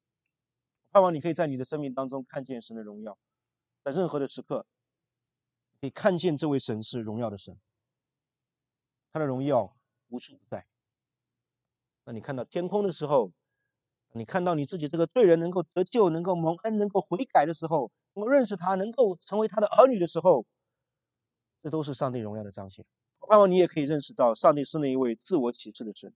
[0.91, 3.17] 盼望你可以在你的生命当中看见神的荣耀，
[3.85, 4.67] 在任何的时刻，
[5.85, 7.57] 以看见这位神是荣耀的神，
[9.13, 9.77] 他的荣耀。
[10.11, 10.65] 无处不在。
[12.05, 13.33] 那你看到天空的时候，
[14.13, 20.45] 你看到你自己这个罪人能够得救、能够蒙恩、能够悔改的时候，能够认识他、能够成为他的儿女的时候，
[21.63, 22.85] 这都是上帝荣耀的彰显。
[23.29, 26.15] 盼望你也可以认识到，上帝是那一位自我启示的神。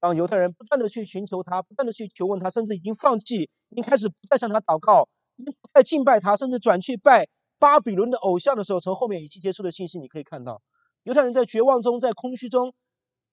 [0.00, 7.28] 当犹太人不断的去寻求他、不断的去求问他，甚至已经放弃、已经开始不再向他祷告、已经不再敬拜他，甚至转去拜
[7.58, 10.62] 巴比伦的偶像的时候，从后面已经结束的信息，你可以看到，
[11.02, 12.72] 犹太人在绝望中、在空虚中。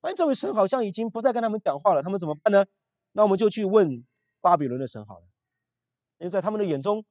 [0.01, 2.65] 哎，这位神好像已经不再跟他们讲话了，他们怎么办呢？
[3.13, 4.05] 那我们就去问
[4.41, 5.25] 巴比伦的神好了。
[6.17, 7.03] 因为在他们的眼中，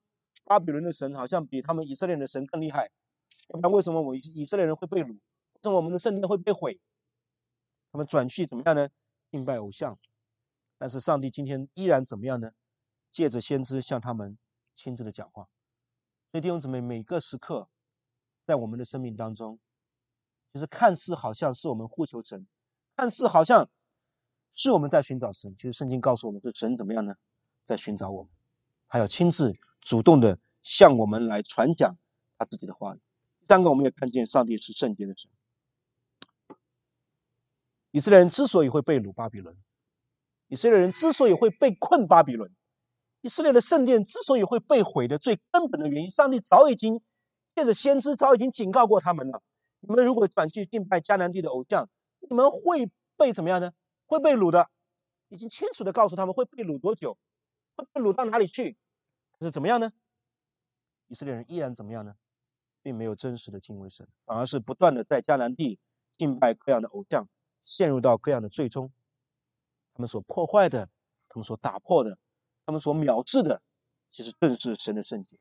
[0.45, 2.91] 巴比伦的神好像比他们以色列的神更厉害。
[3.49, 5.13] 要不然为什么我以色列人会被掳？
[5.13, 6.81] 为什么我们的圣殿会被毁？
[7.93, 8.89] 他们转去怎么样呢？
[9.31, 9.99] 敬拜偶像。
[10.79, 12.51] 但是上帝今天依然怎么样呢？
[13.11, 14.37] 借着先知向他们
[14.75, 15.49] 亲自的讲话。
[16.35, 17.69] 所以弟兄姊妹，每个时刻
[18.45, 19.57] 在我们的生命当中，
[20.53, 22.45] 其实看似好像是我们呼求神。
[22.97, 23.71] 看似好像
[24.53, 27.15] 是我们在寻找神，其实圣经告诉我们，这神怎么样呢？
[27.63, 28.33] 在寻找我们，
[28.89, 31.97] 他要亲自主动的向我们来传讲
[32.37, 32.97] 他自己的话。
[32.97, 35.31] 第三个，我们也看见上帝是圣洁的神。
[37.93, 39.57] 以色列人之所以会被掳巴比伦，
[40.49, 42.51] 以色列人之所以会被困巴比伦，
[43.25, 47.01] 以色列的圣殿之所以会被毁的最根本的原因，上帝早已经
[47.55, 49.43] 借着先知早已经警告过他们了：
[49.81, 51.89] 你们如果转去敬拜迦南地的偶像。
[52.29, 53.73] 你们会被怎么样呢？
[54.07, 54.71] 会被掳的，
[55.29, 57.19] 已经清楚的告诉他们会被掳多久，
[57.77, 58.79] 会被掳到哪里去。
[59.39, 59.93] 可是怎么样呢？
[61.09, 62.15] 以色列人依然怎么样呢？
[62.83, 65.79] 并没有真实的敬畏神，反而是不断的在迦南地
[66.17, 67.29] 敬拜各样的偶像，
[67.63, 68.91] 陷入到各样的罪中。
[69.93, 70.89] 他们所破坏的，
[71.29, 72.19] 他们所打破的，
[72.67, 73.61] 他们所藐视的，
[74.09, 75.37] 其实正是神的圣洁。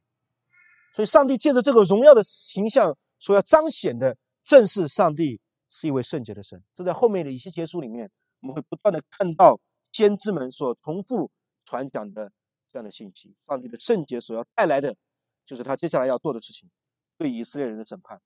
[0.96, 5.40] 所以，上帝借着这个荣耀的形象所要彰显的，正是上帝。
[5.76, 8.08] 是一位圣洁的神，这在后面的一些结书里面，
[8.42, 9.60] 我们会不断的看到
[9.92, 11.32] 先知们所重复
[11.66, 12.32] 传讲的
[12.70, 13.36] 这样的信息。
[13.48, 14.96] 上帝的圣洁所要带来的，
[15.44, 16.70] 就是他接下来要做的事情，
[17.18, 18.22] 对以色列人的审判，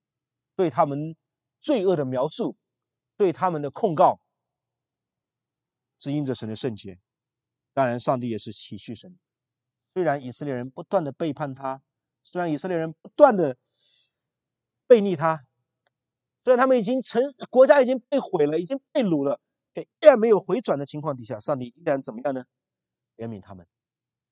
[0.56, 1.16] 对他们
[1.58, 2.54] 罪恶的描述，
[3.16, 4.20] 对他们的控告，
[5.98, 6.98] 是因着神的圣洁。
[7.72, 9.18] 当然，上帝也是体恤神。
[9.92, 11.82] 虽然以色列人不断的背叛他，
[12.22, 13.56] 虽然以色列人不断的
[14.86, 15.44] 背逆他。
[16.44, 19.38] 虽然他们已经成国家已经被毁了，已经被掳了，
[19.74, 22.42] 依然没有回转的情况底下，上帝依然怎么样呢？
[23.16, 23.66] 怜悯他们，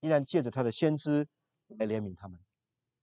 [0.00, 1.26] 依然借着他的先知
[1.66, 2.40] 来怜悯他们，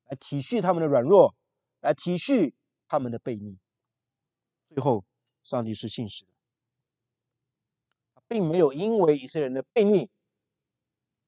[0.05, 1.35] 来体恤他们的软弱，
[1.81, 2.53] 来体恤
[2.87, 3.59] 他们的悖逆。
[4.69, 5.05] 最后，
[5.43, 6.31] 上帝是信实的，
[8.27, 10.09] 并没有因为以色列人的悖逆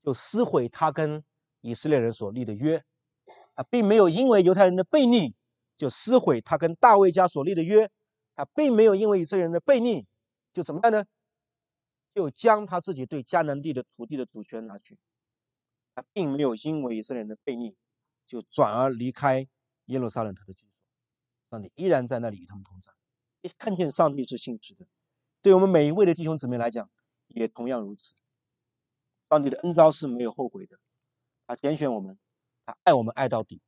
[0.06, 1.24] 就撕毁他跟
[1.62, 2.84] 以色列人所立的约，
[3.56, 5.34] 啊，并没有因为犹太人的悖逆。
[5.78, 7.90] 就撕毁他跟大卫家所立的约，
[8.34, 10.06] 他并没有因为以色列人的悖逆，
[10.54, 11.04] 就怎么办呢？
[12.14, 14.98] 就将他自己对迦南地的土地的主权拿去。
[15.94, 17.76] 他并没有因为以色列人的悖逆，
[18.26, 19.46] 就转而离开
[19.88, 20.82] 耶路撒冷他的居所。
[21.50, 22.94] 上帝依然在那里与他们同在。
[23.42, 24.88] 一看见上帝是信实的，
[25.42, 26.90] 对我们每一位的弟兄姊妹来讲，
[27.28, 28.14] 也同样如此。
[29.30, 30.78] 上帝的恩招是没有后悔的，
[31.48, 32.18] 他拣选我们，
[32.66, 33.62] 他爱我们爱到底。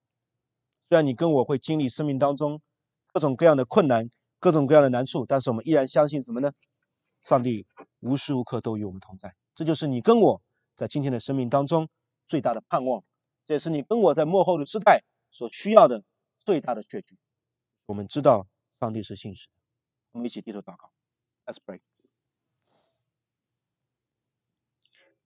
[0.85, 2.61] 虽然你跟我会经历生命当中
[3.11, 6.51] 各种各样的困难、各种各样的难处，但是我们依然相信什么呢？
[7.21, 7.65] 上帝
[7.99, 9.35] 无时无刻都与我们同在。
[9.55, 10.41] 这就是你跟我
[10.75, 11.89] 在今天的生命当中
[12.27, 13.03] 最大的盼望，
[13.43, 16.03] 这也是你跟我在幕后的时代所需要的
[16.45, 17.17] 最大的确据。
[17.87, 18.47] 我们知道
[18.79, 19.53] 上帝是信实的，
[20.11, 20.91] 我们一起低头祷告。
[21.45, 21.96] Let's pray。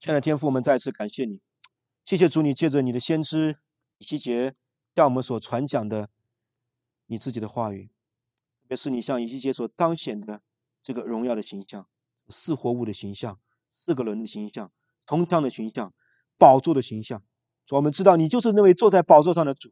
[0.01, 1.39] 亲爱的天父，我们再次感谢你，
[2.05, 3.59] 谢谢主，你借着你的先知
[3.99, 4.55] 以西结
[4.95, 6.09] 向我们所传讲的
[7.05, 7.85] 你自己的话语，
[8.63, 10.41] 特别是你向以西结所彰显的
[10.81, 11.87] 这个荣耀的形象、
[12.29, 13.39] 四活物的形象、
[13.71, 14.71] 四个人的形象、
[15.05, 15.93] 铜像的形象、
[16.35, 17.23] 宝座的形象。
[17.69, 19.69] 我们知道你就是那位坐在宝座上的主，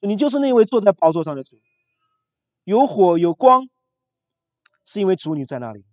[0.00, 1.58] 你就是那位坐在宝座上的主，
[2.64, 3.68] 有火有光，
[4.86, 5.84] 是因为主你在那里，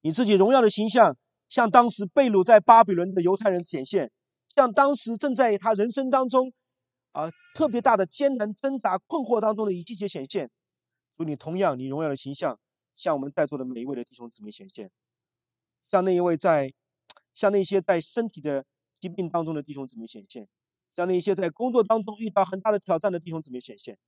[0.00, 1.18] 你自己荣耀的形象。
[1.50, 4.10] 向当时被掳在巴比伦的犹太人显现，
[4.54, 6.52] 向当时正在他人生当中
[7.10, 10.48] 啊特别大的艰难挣扎困惑当中的一季节显现。
[11.16, 12.58] 祝你同样，你荣耀的形象
[12.94, 14.92] 向我们在座的每一位的弟兄姊妹显现，
[15.88, 16.72] 向那一位在，
[17.34, 18.64] 向那些在身体的
[19.00, 20.46] 疾病当中的弟兄姊妹显现，
[20.94, 23.98] 向那些在工作当中遇到很大的挑战的弟兄姊妹显现，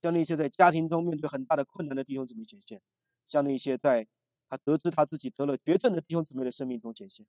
[0.00, 2.80] 向那些在家庭中面对很大的困难的弟兄姊妹显现，
[3.26, 4.06] 向那些在。
[4.48, 7.26] 他得知他自己得了绝症的弟兄姊妹的生命中显现，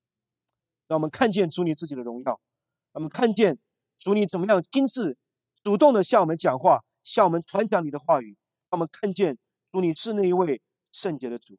[0.88, 2.40] 让我们看见主你自己的荣耀，
[2.94, 3.60] 让我们看见
[3.98, 5.18] 主你怎么样精致、
[5.64, 8.38] 主动的向我们讲话，向我们传讲你的话语。
[8.72, 9.38] 让我们看见
[9.72, 10.62] 主你是那一位
[10.92, 11.58] 圣洁的主，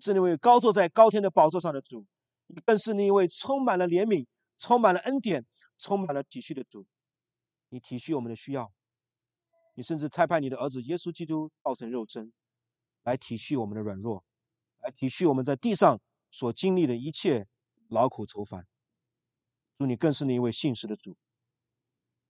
[0.00, 2.04] 是那位高坐在高天的宝座上的主，
[2.66, 4.26] 更是那一位充满了怜悯、
[4.58, 5.46] 充满了恩典、
[5.78, 6.84] 充满了体恤的主。
[7.68, 8.72] 你体恤我们的需要，
[9.76, 12.32] 你甚至差派你的儿子耶稣基督造成肉身，
[13.04, 14.24] 来体恤我们的软弱。
[14.90, 17.46] 体恤我们在地上所经历的一切
[17.88, 18.66] 劳苦愁烦。
[19.78, 21.16] 祝你更是那一位信实的主。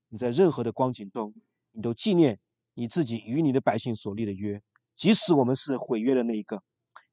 [0.09, 1.35] 你在任何的光景中，
[1.73, 2.39] 你都纪念
[2.75, 4.63] 你自己与你的百姓所立的约，
[4.95, 6.63] 即使我们是毁约的那一个，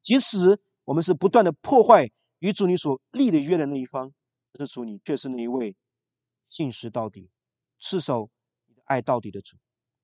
[0.01, 4.13] 即使我们是不断的破坏与主你所立的约的那一方，
[4.51, 5.75] 但是主你却是那一位
[6.49, 7.29] 信实到底、
[7.79, 8.29] 赤手
[8.85, 9.57] 爱到底的主。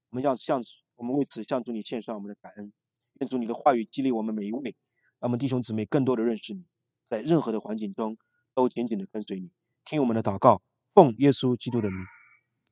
[0.09, 0.61] 我们要向
[0.95, 2.73] 我们为此向主你献上我们的感恩。
[3.19, 4.75] 愿主你的话语激励我们每一位。
[5.23, 6.65] 让我们弟兄姊妹更多的认识你，
[7.05, 8.17] 在任何的环境中
[8.53, 9.51] 都紧紧的跟随你，
[9.85, 10.61] 听我们的祷告，
[10.93, 11.97] 奉耶稣基督的名，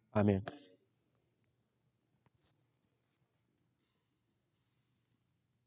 [0.10, 0.61] 阿门。